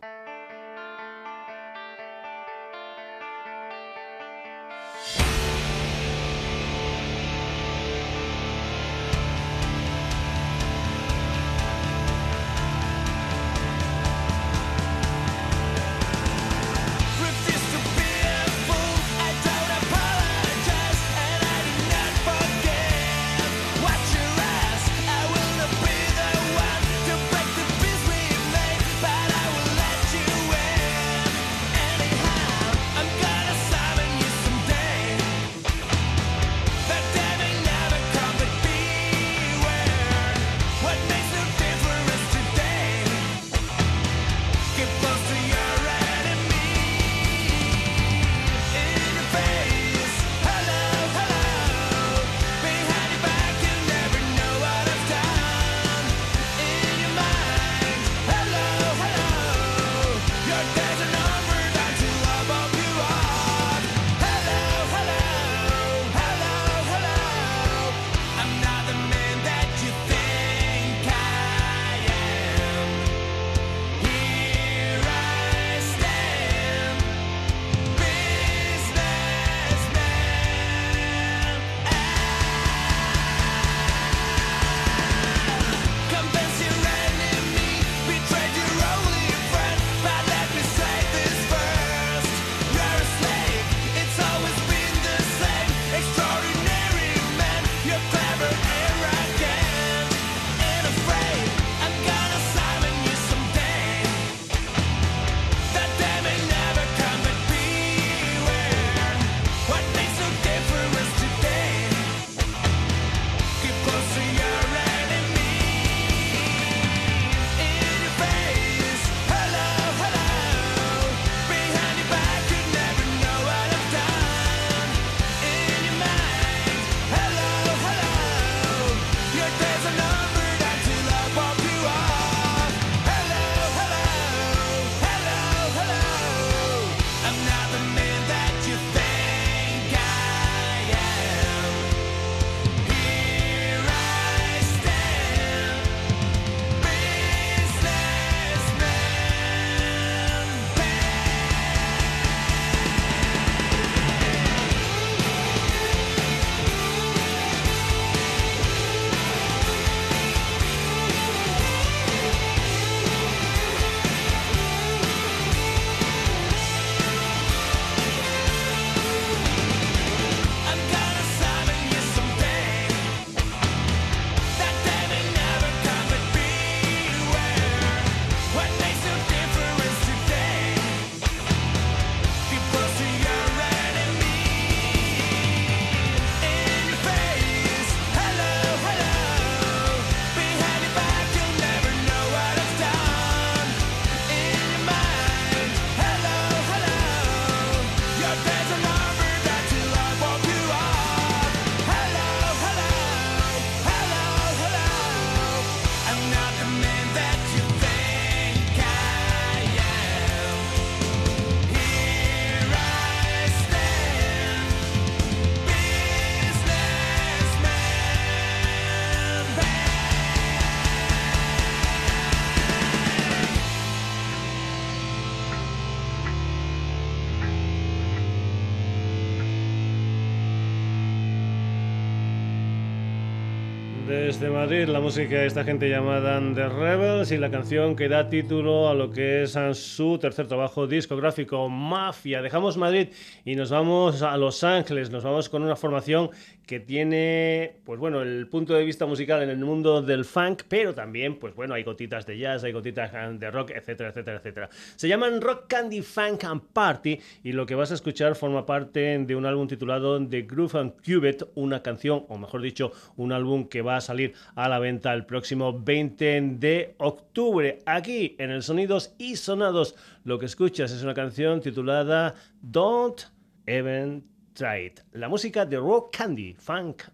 Desde 234.13 234.51
Madrid, 234.51 234.89
la 234.89 235.01
música 235.01 235.37
de 235.37 235.47
esta 235.47 235.65
gente 235.65 235.89
llamada 235.89 236.39
The 236.39 236.69
Rebels 236.69 237.33
y 237.33 237.39
la 237.39 237.51
canción 237.51 237.97
que 237.97 238.11
da 238.11 238.29
título 238.29 238.91
a 238.91 238.95
lo 238.95 239.11
que 239.11 239.45
es 239.45 239.57
su 239.73 240.19
tercer 240.19 240.47
trabajo 240.47 240.87
discográfico, 240.87 241.67
Mafia. 241.71 242.43
Dejamos 242.43 242.77
Madrid 242.77 243.09
y 243.47 243.57
nos 243.57 243.71
vamos 243.71 244.21
a 244.21 244.37
Los 244.37 244.65
Ángeles, 244.65 245.09
nos 245.09 245.25
vamos 245.25 245.49
con 245.49 245.63
una 245.63 245.77
formación 245.77 246.29
que 246.73 246.81
tiene, 246.81 247.81
pues 247.85 248.01
bueno, 248.01 248.23
el 248.23 248.49
punto 248.49 248.73
de 248.73 248.83
vista 248.83 249.05
musical 249.05 249.43
en 249.43 249.51
el 249.51 249.59
mundo 249.59 250.01
del 250.01 250.25
funk, 250.25 250.63
pero 250.71 250.95
también, 250.95 251.39
pues 251.39 251.55
bueno, 251.55 251.75
hay 251.75 251.83
gotitas 251.83 252.25
de 252.25 252.39
jazz, 252.39 252.65
hay 252.65 252.73
gotitas 252.73 253.13
de 253.39 253.51
rock, 253.51 253.73
etcétera, 253.73 254.09
etcétera, 254.09 254.39
etcétera. 254.39 254.71
Se 254.97 255.07
llaman 255.07 255.43
Rock 255.43 255.67
Candy 255.69 256.01
Funk 256.01 256.45
and 256.45 256.63
Party 256.73 257.21
y 257.45 257.53
lo 257.53 257.67
que 257.67 257.75
vas 257.75 257.91
a 257.91 257.95
escuchar 257.95 258.37
forma 258.37 258.65
parte 258.65 259.19
de 259.19 259.37
un 259.37 259.45
álbum 259.45 259.69
titulado 259.69 260.27
The 260.27 260.41
Groove 260.45 260.77
and 260.77 260.93
Cubit, 261.05 261.43
una 261.57 261.83
canción, 261.83 262.25
o 262.31 262.39
mejor 262.39 262.63
dicho, 262.63 262.91
un 263.17 263.33
álbum 263.33 263.69
que 263.69 263.83
va 263.83 263.99
a 263.99 264.01
salir 264.01 264.33
a 264.55 264.67
la 264.71 264.79
venta 264.79 265.13
el 265.13 265.27
próximo 265.27 265.79
20 265.79 266.41
de 266.59 266.95
octubre. 266.97 267.81
Aquí 267.85 268.35
en 268.39 268.51
el 268.51 268.63
Sonidos 268.63 269.15
y 269.19 269.37
Sonados, 269.37 269.95
lo 270.25 270.39
que 270.39 270.47
escuchas 270.47 270.91
es 270.91 271.03
una 271.03 271.13
canción 271.13 271.61
titulada 271.61 272.35
Don't 272.63 273.25
Even 273.67 274.32
Try 274.55 274.87
It. 274.87 275.01
La 275.13 275.29
música 275.29 275.65
de 275.65 275.79
Rock 275.79 276.15
Candy 276.15 276.55
Funk 276.55 277.05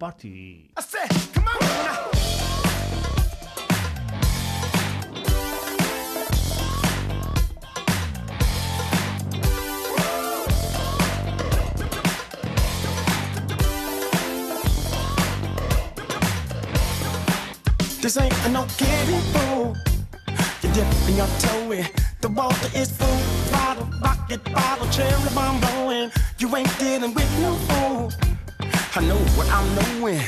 Party. 0.00 0.72
I 0.76 0.80
said, 0.80 1.08
come 1.32 1.46
on 1.46 1.60
now. 1.60 2.10
This 18.00 18.16
ain't 18.16 18.34
a 18.44 18.48
no 18.48 18.66
kidding 18.76 19.20
fool. 19.32 19.76
You're 20.62 20.72
dipping 20.72 21.16
your 21.16 21.28
toe 21.38 21.72
in. 21.72 21.86
The 22.20 22.28
water 22.28 22.70
is 22.74 22.90
full. 22.90 23.06
Bottle, 23.52 23.88
rocket, 24.02 24.42
bottle, 24.52 24.88
cherry 24.90 25.12
bomb 25.32 25.60
blowing. 25.60 26.10
You 26.38 26.54
ain't 26.54 26.78
dealing 26.78 27.12
with 27.14 27.40
no 27.40 27.56
fool. 27.66 28.12
I 28.94 29.00
know 29.00 29.18
what 29.34 29.50
I'm 29.50 29.98
knowing. 29.98 30.20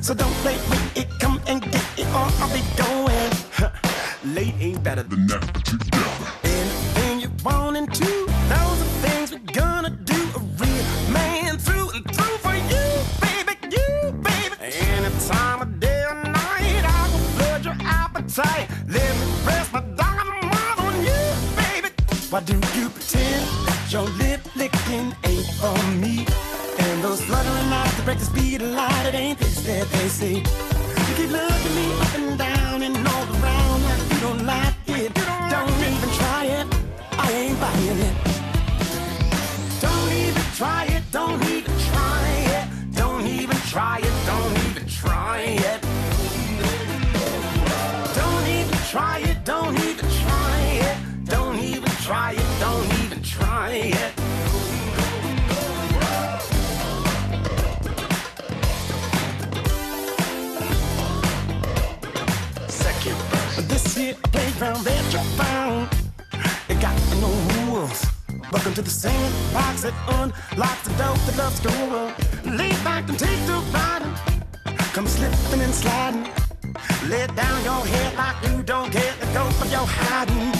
So 0.00 0.14
don't 0.14 0.34
play 0.42 0.56
with 0.68 0.96
it. 0.96 1.08
Come 1.20 1.40
and 1.46 1.62
get 1.62 1.86
it 1.96 2.06
or 2.08 2.26
I'll 2.42 2.52
be 2.52 2.60
going. 2.76 3.30
Late 4.34 4.54
ain't 4.58 4.82
better 4.82 5.04
than 5.04 5.26
never 5.28 5.46
together. 5.46 6.26
Anything 6.42 7.20
you 7.20 7.30
want 7.44 7.76
and 7.76 7.94
two. 7.94 8.26
Those 8.48 8.78
are 8.82 8.92
things 9.06 9.30
we're 9.30 9.52
gonna 9.52 9.90
do. 9.90 10.20
A 10.34 10.40
real 10.40 10.84
man 11.12 11.56
through 11.56 11.90
and 11.90 12.04
through 12.04 12.38
for 12.38 12.56
you, 12.56 12.86
baby, 13.20 13.54
you, 13.70 14.12
baby. 14.26 14.56
Any 14.60 15.08
time 15.28 15.62
of 15.62 15.78
day 15.78 16.02
or 16.02 16.14
night, 16.16 16.84
I 16.84 17.08
will 17.12 17.26
flood 17.36 17.64
your 17.64 17.76
appetite. 17.78 18.68
Let 18.88 19.14
me 19.20 19.26
rest 19.46 19.72
my 19.72 19.82
dynamite 19.82 20.78
on 20.78 20.94
you, 21.04 21.22
baby. 21.54 21.94
Why 22.28 22.40
do 22.40 22.54
you 22.76 22.88
pretend 22.88 23.61
your 23.92 24.02
lip 24.16 24.40
licking 24.56 25.14
ain't 25.24 25.46
for 25.60 25.76
me? 26.00 26.24
And 26.78 27.04
those 27.04 27.20
fluttering 27.24 27.72
eyes 27.72 27.94
that 27.96 28.04
break 28.06 28.18
the 28.18 28.24
speed 28.24 28.62
of 28.62 28.70
light, 28.70 29.06
it 29.06 29.14
ain't 29.14 29.38
this 29.38 29.60
that 29.66 29.86
they 29.90 30.08
say. 30.08 30.36
You 30.36 31.14
keep 31.16 31.30
looking 31.30 31.74
me 31.74 31.92
up 32.00 32.14
and 32.14 32.38
down 32.38 32.82
and 32.82 32.96
all 32.96 33.26
around 33.36 33.82
like 33.84 34.12
you 34.12 34.20
don't 34.20 34.46
like 34.46 34.74
it. 34.86 35.12
Don't 35.50 35.76
even 35.92 36.10
try 36.16 36.44
it. 36.46 36.66
I 37.18 37.32
ain't 37.32 37.60
buying 37.60 37.98
it. 38.08 38.16
Don't 39.82 40.12
even 40.24 40.42
try 40.56 40.84
it. 40.86 41.02
Don't 41.10 41.42
even 41.44 41.78
try 41.88 42.28
it. 42.56 42.94
Don't 42.94 43.26
even 43.26 43.56
try 43.72 43.98
it. 43.98 44.26
Don't 44.26 44.70
even 44.70 44.86
try 44.88 45.40
it. 45.40 45.91
Welcome 68.52 68.74
to 68.74 68.82
the 68.82 68.90
sandbox 68.90 69.80
that 69.80 69.94
unlocks 70.08 70.82
the 70.82 70.90
door 70.90 71.16
that 71.16 71.36
loves 71.38 71.58
to 71.60 71.68
roll. 71.90 72.54
Lay 72.54 72.68
back 72.84 73.08
and 73.08 73.18
take 73.18 73.40
the 73.46 73.54
ride. 73.72 74.02
Come 74.92 75.06
slipping 75.06 75.62
and 75.62 75.74
sliding. 75.74 76.28
Lay 77.08 77.26
down 77.28 77.64
your 77.64 77.82
head 77.86 78.14
like 78.14 78.36
you 78.50 78.62
don't 78.62 78.92
care. 78.92 79.14
the 79.20 79.26
go 79.32 79.46
of 79.46 79.72
your 79.72 79.86
hiding. 79.86 80.52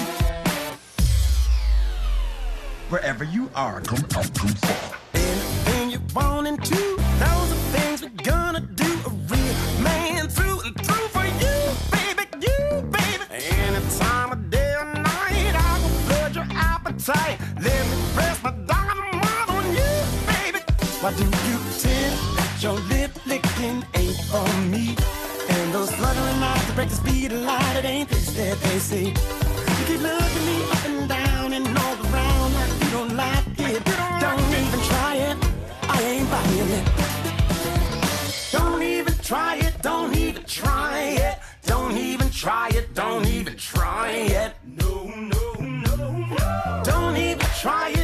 Wherever 2.89 3.25
you 3.25 3.51
are, 3.55 3.83
come 3.83 4.05
out 4.17 4.35
too 4.35 4.49
far. 4.49 4.99
Anything 5.13 5.91
you 5.91 6.01
want 6.15 6.47
and 6.47 6.65
Why 21.03 21.13
do 21.15 21.25
you 21.25 21.59
that 22.37 22.59
your 22.61 22.75
lip 22.75 23.11
licking 23.27 23.85
ain't 23.95 24.21
for 24.31 24.47
me? 24.71 24.95
And 25.49 25.75
those 25.75 25.91
fluttering 25.97 26.41
eyes 26.41 26.65
that 26.65 26.77
break 26.77 26.91
the 26.91 26.95
speed 26.95 27.33
of 27.33 27.41
light, 27.41 27.75
it 27.79 27.85
ain't 27.85 28.09
this 28.09 28.33
that 28.35 28.57
they 28.61 28.79
say. 28.79 29.07
You 29.07 29.85
keep 29.89 30.01
looking 30.01 30.47
me 30.47 30.63
up 30.63 30.85
and 30.87 31.09
down 31.09 31.53
and 31.55 31.67
all 31.77 31.97
around 32.07 32.55
like 32.55 32.85
you 32.85 32.91
don't 32.91 33.17
like 33.17 33.59
it. 33.59 33.85
Don't 34.21 34.47
even 34.63 34.81
try 34.91 35.17
it. 35.17 35.37
I 35.89 36.03
ain't 36.03 36.31
buying 36.31 36.71
it. 36.71 36.87
Don't 38.53 38.83
even 38.85 39.15
try 39.15 39.57
it. 39.57 39.75
Don't 39.83 40.15
even 40.17 40.45
try 40.45 41.01
it. 41.01 41.39
Don't 41.67 41.97
even 41.97 42.31
try 42.31 42.69
it. 42.69 42.95
Don't 42.95 43.27
even 43.27 43.57
try 43.57 44.11
it. 44.11 44.53
No, 44.65 45.09
no, 45.09 45.53
no, 45.59 46.13
no. 46.13 46.83
Don't 46.85 47.17
even 47.17 47.47
try 47.59 47.91
it. 47.91 48.02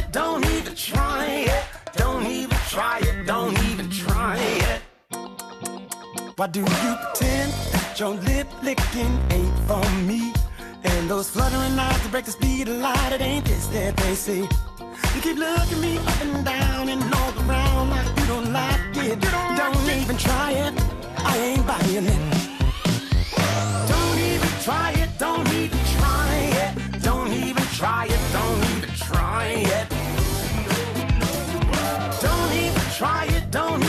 Why 6.39 6.47
do 6.47 6.61
you 6.61 6.65
pretend 6.65 7.51
that 7.73 7.99
your 7.99 8.11
lip 8.11 8.47
licking 8.63 9.19
ain't 9.29 9.59
for 9.67 9.83
me? 10.07 10.31
And 10.85 11.09
those 11.09 11.29
fluttering 11.29 11.77
eyes 11.77 12.01
that 12.01 12.11
break 12.11 12.23
the 12.23 12.31
speed 12.31 12.69
of 12.69 12.77
light, 12.77 13.11
it 13.11 13.19
ain't 13.19 13.43
this 13.43 13.67
that 13.67 13.97
they 13.97 14.15
say. 14.15 14.47
You 15.15 15.21
keep 15.21 15.37
looking 15.37 15.81
me 15.81 15.97
up 15.97 16.21
and 16.21 16.45
down 16.45 16.87
and 16.87 17.03
all 17.13 17.33
around 17.43 17.89
like 17.89 18.07
you 18.17 18.25
don't 18.27 18.53
like 18.53 18.79
it. 18.95 19.19
Don't 19.57 19.89
even 19.99 20.15
try 20.15 20.51
it. 20.53 20.73
I 21.17 21.37
ain't 21.39 21.67
buying 21.67 22.07
it. 22.07 22.21
Don't 23.91 24.19
even 24.31 24.53
try 24.63 24.91
it. 24.93 25.09
Don't 25.19 25.49
even 25.51 25.79
try 25.97 26.35
it. 26.63 27.03
Don't 27.03 27.33
even 27.33 27.65
try 27.75 28.05
it. 28.05 28.21
Don't 28.31 28.63
even 28.77 28.89
try 28.95 29.45
it. 29.75 29.89
Don't 32.21 32.53
even 32.53 32.85
try 32.95 33.25
it. 33.25 33.51
Don't 33.51 33.88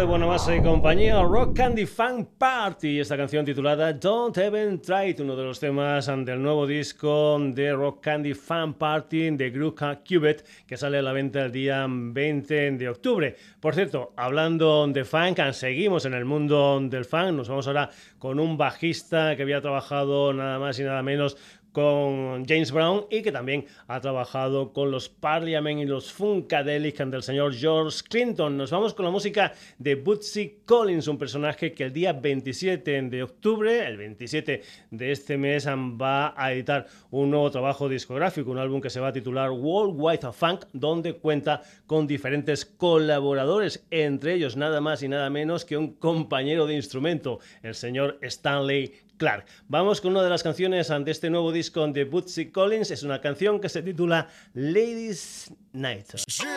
Joe 0.00 0.06
Bonamassa 0.06 0.56
y 0.56 0.62
compañía, 0.62 1.20
Rock 1.22 1.54
Candy 1.54 1.84
Fun 1.84 2.26
Party, 2.38 3.00
esta 3.00 3.18
canción 3.18 3.44
titulada 3.44 3.92
Don't 3.92 4.38
Even 4.38 4.80
Try 4.80 5.10
It, 5.10 5.20
uno 5.20 5.36
de 5.36 5.44
los 5.44 5.60
temas 5.60 6.06
del 6.06 6.42
nuevo 6.42 6.66
disco 6.66 7.38
de 7.38 7.70
Rock 7.74 8.00
Candy 8.00 8.32
Fun 8.32 8.72
Party 8.72 9.28
de 9.32 9.50
Gruka 9.50 10.00
Cubet, 10.02 10.42
que 10.66 10.78
sale 10.78 10.96
a 10.96 11.02
la 11.02 11.12
venta 11.12 11.42
el 11.42 11.52
día 11.52 11.86
20 11.86 12.70
de 12.78 12.88
octubre. 12.88 13.36
Por 13.60 13.74
cierto, 13.74 14.14
hablando 14.16 14.86
de 14.86 15.04
funk, 15.04 15.38
seguimos 15.52 16.06
en 16.06 16.14
el 16.14 16.24
mundo 16.24 16.80
del 16.80 17.04
funk, 17.04 17.32
nos 17.32 17.50
vamos 17.50 17.66
ahora 17.66 17.90
con 18.18 18.40
un 18.40 18.56
bajista 18.56 19.36
que 19.36 19.42
había 19.42 19.60
trabajado 19.60 20.32
nada 20.32 20.58
más 20.58 20.78
y 20.78 20.82
nada 20.82 21.02
menos 21.02 21.36
con 21.72 22.44
James 22.46 22.72
Brown 22.72 23.06
y 23.10 23.22
que 23.22 23.32
también 23.32 23.66
ha 23.86 24.00
trabajado 24.00 24.72
con 24.72 24.90
los 24.90 25.08
Parliament 25.08 25.80
y 25.80 25.84
los 25.84 26.12
Funkadelic 26.12 26.98
del 26.98 27.22
señor 27.22 27.54
George 27.54 28.00
Clinton. 28.08 28.56
Nos 28.56 28.70
vamos 28.70 28.94
con 28.94 29.04
la 29.04 29.10
música 29.10 29.52
de 29.78 29.94
Bootsy 29.94 30.62
Collins, 30.64 31.08
un 31.08 31.18
personaje 31.18 31.72
que 31.72 31.84
el 31.84 31.92
día 31.92 32.12
27 32.12 33.02
de 33.02 33.22
octubre, 33.22 33.86
el 33.86 33.96
27 33.96 34.62
de 34.90 35.12
este 35.12 35.38
mes, 35.38 35.66
va 35.66 36.34
a 36.36 36.52
editar 36.52 36.86
un 37.10 37.30
nuevo 37.30 37.50
trabajo 37.50 37.88
discográfico, 37.88 38.50
un 38.50 38.58
álbum 38.58 38.80
que 38.80 38.90
se 38.90 39.00
va 39.00 39.08
a 39.08 39.12
titular 39.12 39.50
World 39.50 39.94
Wide 39.96 40.32
Funk, 40.32 40.64
donde 40.72 41.14
cuenta 41.14 41.62
con 41.86 42.06
diferentes 42.06 42.64
colaboradores, 42.64 43.86
entre 43.90 44.34
ellos 44.34 44.56
nada 44.56 44.80
más 44.80 45.02
y 45.02 45.08
nada 45.08 45.30
menos 45.30 45.64
que 45.64 45.76
un 45.76 45.94
compañero 45.94 46.66
de 46.66 46.74
instrumento, 46.74 47.38
el 47.62 47.74
señor 47.74 48.18
Stanley 48.22 48.92
Clark. 49.20 49.44
Vamos 49.68 50.00
con 50.00 50.12
una 50.12 50.22
de 50.22 50.30
las 50.30 50.42
canciones 50.42 50.88
de 50.88 51.10
este 51.10 51.28
nuevo 51.28 51.52
disco 51.52 51.86
de 51.86 52.04
Bootsy 52.04 52.50
Collins. 52.50 52.90
Es 52.90 53.02
una 53.02 53.20
canción 53.20 53.60
que 53.60 53.68
se 53.68 53.82
titula 53.82 54.28
Ladies 54.54 55.52
Night. 55.74 56.06
Yeah. 56.26 56.48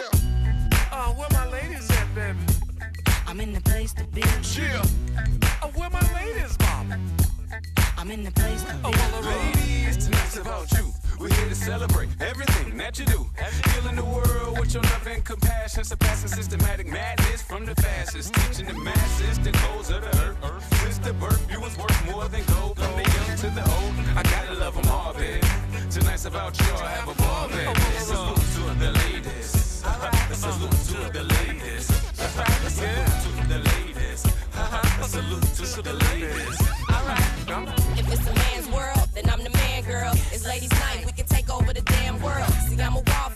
Uh, 0.90 1.14
where 1.14 1.28
my 1.32 1.46
ladies 1.52 1.92
at, 1.92 2.08
baby? 2.16 2.40
I'm 3.28 3.42
in 3.42 3.52
the 3.52 3.60
place 3.60 3.94
to 3.96 4.06
be. 4.14 4.22
Yeah. 4.56 4.82
Uh, 5.62 5.68
where 5.76 5.90
my 5.90 6.00
ladies, 6.14 6.58
mama? 6.60 7.23
I'm 8.04 8.12
in 8.12 8.26
the 8.26 8.32
place 8.32 8.62
to 8.66 8.76
Oh, 8.84 8.92
be. 8.92 8.98
well, 8.98 9.22
ladies, 9.22 9.96
tonight's 9.96 10.36
about 10.36 10.70
you. 10.74 10.92
We're 11.18 11.34
here 11.34 11.48
to 11.48 11.56
celebrate 11.56 12.10
everything 12.20 12.76
that 12.76 13.00
you 13.00 13.06
do. 13.06 13.26
Healing 13.72 13.96
the 13.96 14.04
world 14.04 14.60
with 14.60 14.74
your 14.74 14.84
love 14.84 15.08
and 15.08 15.24
compassion. 15.24 15.86
Surpassing 15.86 16.28
systematic 16.28 16.88
madness 16.88 17.42
from 17.42 17.64
the 17.64 17.74
fastest. 17.76 18.34
Teaching 18.34 18.66
the 18.66 18.74
masses 18.74 19.40
the 19.40 19.54
codes 19.54 19.90
of 19.90 20.02
the 20.02 20.10
earth. 20.22 20.38
Since 20.82 20.98
the 20.98 21.14
birth, 21.14 21.50
you 21.50 21.62
was 21.62 21.78
worth 21.78 22.12
more 22.12 22.28
than 22.28 22.44
gold. 22.52 22.76
From 22.78 22.92
the 22.92 23.10
young 23.10 23.38
to 23.38 23.50
the 23.56 23.64
old, 23.72 23.94
I 24.18 24.24
gotta 24.24 24.54
love 24.60 24.76
them 24.76 24.92
all, 24.92 25.14
baby. 25.14 25.40
Tonight's 25.90 26.26
about 26.26 26.60
you, 26.60 26.74
I 26.76 26.90
have 27.00 27.08
a 27.08 27.16
ball, 27.16 27.48
baby. 27.48 27.80
Salute 28.00 28.36
to 28.36 28.64
the 28.84 28.92
ladies. 29.00 29.48
Salute 30.44 30.72
to 30.92 31.00
the 31.16 31.24
ladies. 31.24 31.86
Salute 32.68 33.16
to 33.32 33.48
the 33.48 33.60
ladies. 33.64 34.20
Salute 35.08 35.54
to 35.56 35.82
the 35.82 35.94
ladies. 35.94 36.74
If 37.56 37.70
it's 37.70 37.93
ladies' 40.54 40.72
night, 40.72 41.04
we 41.04 41.12
can 41.12 41.26
take 41.26 41.50
over 41.50 41.74
the 41.74 41.82
damn 41.82 42.22
world. 42.22 42.48
See, 42.68 42.80
I'm 42.80 42.94
a 42.94 43.02
wallflower, 43.02 43.33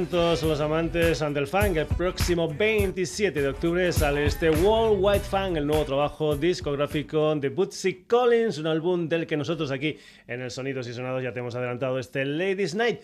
los 0.00 0.60
amantes 0.60 1.20
del 1.20 1.46
funk, 1.46 1.76
el 1.76 1.86
próximo 1.86 2.52
27 2.52 3.40
de 3.40 3.46
octubre 3.46 3.92
sale 3.92 4.26
este 4.26 4.50
World 4.50 4.98
Wide 5.00 5.20
Funk, 5.20 5.56
el 5.56 5.68
nuevo 5.68 5.84
trabajo 5.84 6.34
discográfico 6.34 7.32
de 7.36 7.48
Bootsy 7.48 8.02
Collins, 8.02 8.58
un 8.58 8.66
álbum 8.66 9.08
del 9.08 9.24
que 9.24 9.36
nosotros 9.36 9.70
aquí 9.70 9.96
en 10.26 10.40
el 10.40 10.50
Sonidos 10.50 10.88
y 10.88 10.94
Sonados 10.94 11.22
ya 11.22 11.32
te 11.32 11.38
hemos 11.38 11.54
adelantado 11.54 12.00
este 12.00 12.24
Ladies 12.24 12.74
Night. 12.74 13.02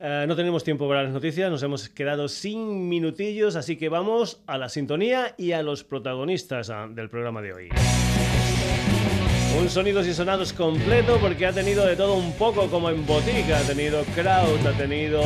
Eh, 0.00 0.24
no 0.26 0.34
tenemos 0.34 0.64
tiempo 0.64 0.88
para 0.88 1.04
las 1.04 1.12
noticias, 1.12 1.48
nos 1.52 1.62
hemos 1.62 1.88
quedado 1.88 2.26
sin 2.26 2.88
minutillos, 2.88 3.54
así 3.54 3.76
que 3.76 3.88
vamos 3.88 4.42
a 4.48 4.58
la 4.58 4.68
sintonía 4.68 5.36
y 5.38 5.52
a 5.52 5.62
los 5.62 5.84
protagonistas 5.84 6.68
ah, 6.68 6.88
del 6.90 7.10
programa 7.10 7.42
de 7.42 7.52
hoy. 7.52 7.68
Un 9.60 9.70
sonidos 9.70 10.08
y 10.08 10.12
sonados 10.12 10.52
completo 10.52 11.18
porque 11.20 11.46
ha 11.46 11.52
tenido 11.52 11.86
de 11.86 11.94
todo 11.94 12.14
un 12.14 12.32
poco 12.32 12.66
como 12.66 12.90
en 12.90 13.06
botica. 13.06 13.58
Ha 13.58 13.62
tenido 13.62 14.02
crowd, 14.16 14.66
ha 14.66 14.72
tenido 14.76 15.22